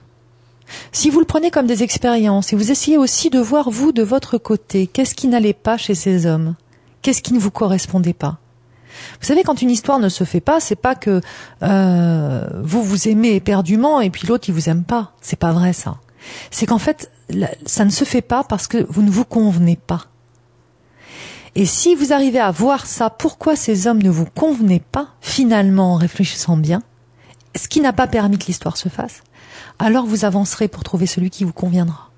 [0.91, 4.01] Si vous le prenez comme des expériences et vous essayez aussi de voir vous de
[4.01, 6.55] votre côté, qu'est-ce qui n'allait pas chez ces hommes?
[7.03, 8.39] Qu'est-ce qui ne vous correspondait pas?
[9.19, 11.21] Vous savez, quand une histoire ne se fait pas, c'est pas que
[11.63, 15.13] euh, vous vous aimez éperdument et puis l'autre il vous aime pas.
[15.21, 15.97] C'est pas vrai ça.
[16.51, 17.11] C'est qu'en fait,
[17.65, 20.05] ça ne se fait pas parce que vous ne vous convenez pas.
[21.55, 25.93] Et si vous arrivez à voir ça, pourquoi ces hommes ne vous convenaient pas, finalement
[25.93, 26.83] en réfléchissant bien,
[27.55, 29.23] ce qui n'a pas permis que l'histoire se fasse,
[29.79, 32.09] alors vous avancerez pour trouver celui qui vous conviendra.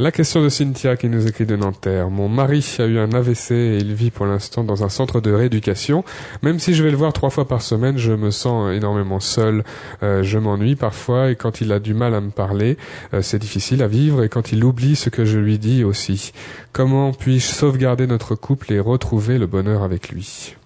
[0.00, 2.08] La question de Cynthia qui nous écrit de Nanterre.
[2.08, 5.30] Mon mari a eu un AVC et il vit pour l'instant dans un centre de
[5.30, 6.04] rééducation.
[6.40, 9.62] Même si je vais le voir trois fois par semaine, je me sens énormément seul.
[10.02, 12.78] Euh, je m'ennuie parfois et quand il a du mal à me parler,
[13.12, 16.32] euh, c'est difficile à vivre et quand il oublie ce que je lui dis aussi.
[16.72, 20.56] Comment puis-je sauvegarder notre couple et retrouver le bonheur avec lui?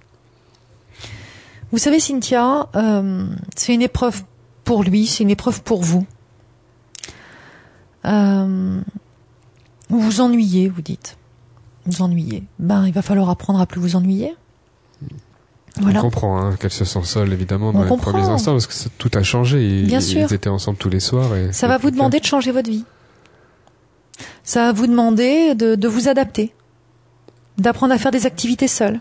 [1.73, 3.27] Vous savez, Cynthia, euh,
[3.57, 4.23] c'est une épreuve
[4.63, 6.07] pour lui, c'est une épreuve pour vous.
[9.89, 11.17] Vous vous ennuyez, vous dites.
[11.87, 12.43] Vous ennuyez.
[12.59, 14.35] Ben, il va falloir apprendre à plus vous ennuyer.
[15.81, 15.99] Voilà.
[15.99, 18.13] On comprend hein, qu'elle se sent seule, évidemment, dans On les comprend.
[18.13, 19.81] premiers instants, parce que tout a changé.
[19.81, 20.33] Ils, Bien ils sûr.
[20.33, 21.35] étaient ensemble tous les soirs.
[21.37, 22.85] Et Ça va vous demander de changer votre vie.
[24.45, 26.55] Ça va vous demander de, de vous adapter,
[27.59, 29.01] d'apprendre à faire des activités seules.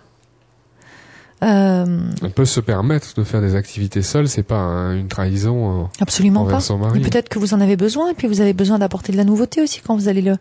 [1.44, 1.86] Euh.
[2.22, 5.82] On peut se permettre de faire des activités seules, c'est pas un- une trahison.
[5.82, 6.62] euh, absolument Envers pas.
[6.62, 7.00] son mari.
[7.00, 9.24] Et peut-être que vous en avez besoin, et puis vous avez besoin d'apporter de la
[9.26, 10.38] nouveauté aussi quand vous allez le,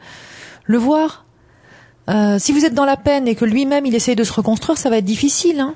[0.65, 1.25] le voir.
[2.09, 4.79] Euh, si vous êtes dans la peine et que lui-même il essaye de se reconstruire,
[4.79, 5.61] ça va être difficile.
[5.61, 5.75] Hein.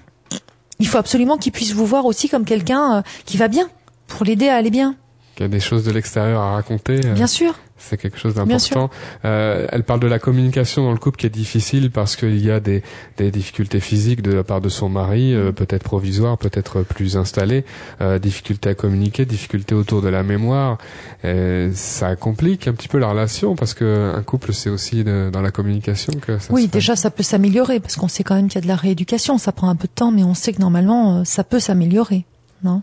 [0.78, 3.68] Il faut absolument qu'il puisse vous voir aussi comme quelqu'un euh, qui va bien,
[4.06, 4.94] pour l'aider à aller bien.
[5.34, 6.98] qu'il y a des choses de l'extérieur à raconter.
[7.00, 7.54] Bien sûr.
[7.88, 8.90] C'est quelque chose d'important.
[9.24, 12.50] Euh, elle parle de la communication dans le couple qui est difficile parce qu'il y
[12.50, 12.82] a des,
[13.16, 17.64] des difficultés physiques de la part de son mari, euh, peut-être provisoires, peut-être plus installées,
[18.00, 20.78] euh, difficultés à communiquer, difficultés autour de la mémoire.
[21.24, 25.30] Euh, ça complique un petit peu la relation parce que un couple c'est aussi de-
[25.32, 26.72] dans la communication que ça Oui, se fait.
[26.72, 29.38] déjà ça peut s'améliorer parce qu'on sait quand même qu'il y a de la rééducation.
[29.38, 32.24] Ça prend un peu de temps, mais on sait que normalement euh, ça peut s'améliorer,
[32.64, 32.82] non?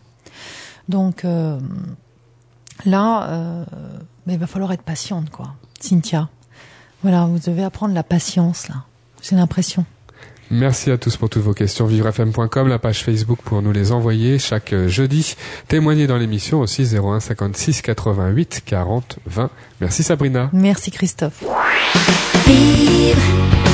[0.90, 1.60] Donc euh,
[2.86, 3.66] là, euh,
[4.26, 6.30] mais il va falloir être patiente, quoi, Cynthia.
[7.02, 8.76] Voilà, vous devez apprendre la patience là.
[9.22, 9.86] J'ai l'impression.
[10.52, 11.86] Merci à tous pour toutes vos questions.
[11.86, 15.36] Vivrefm.com, la page Facebook pour nous les envoyer chaque euh, jeudi.
[15.68, 19.50] Témoignez dans l'émission aussi 01 56 88 40 20.
[19.82, 20.50] Merci Sabrina.
[20.54, 21.44] Merci Christophe.
[22.46, 23.73] Vivre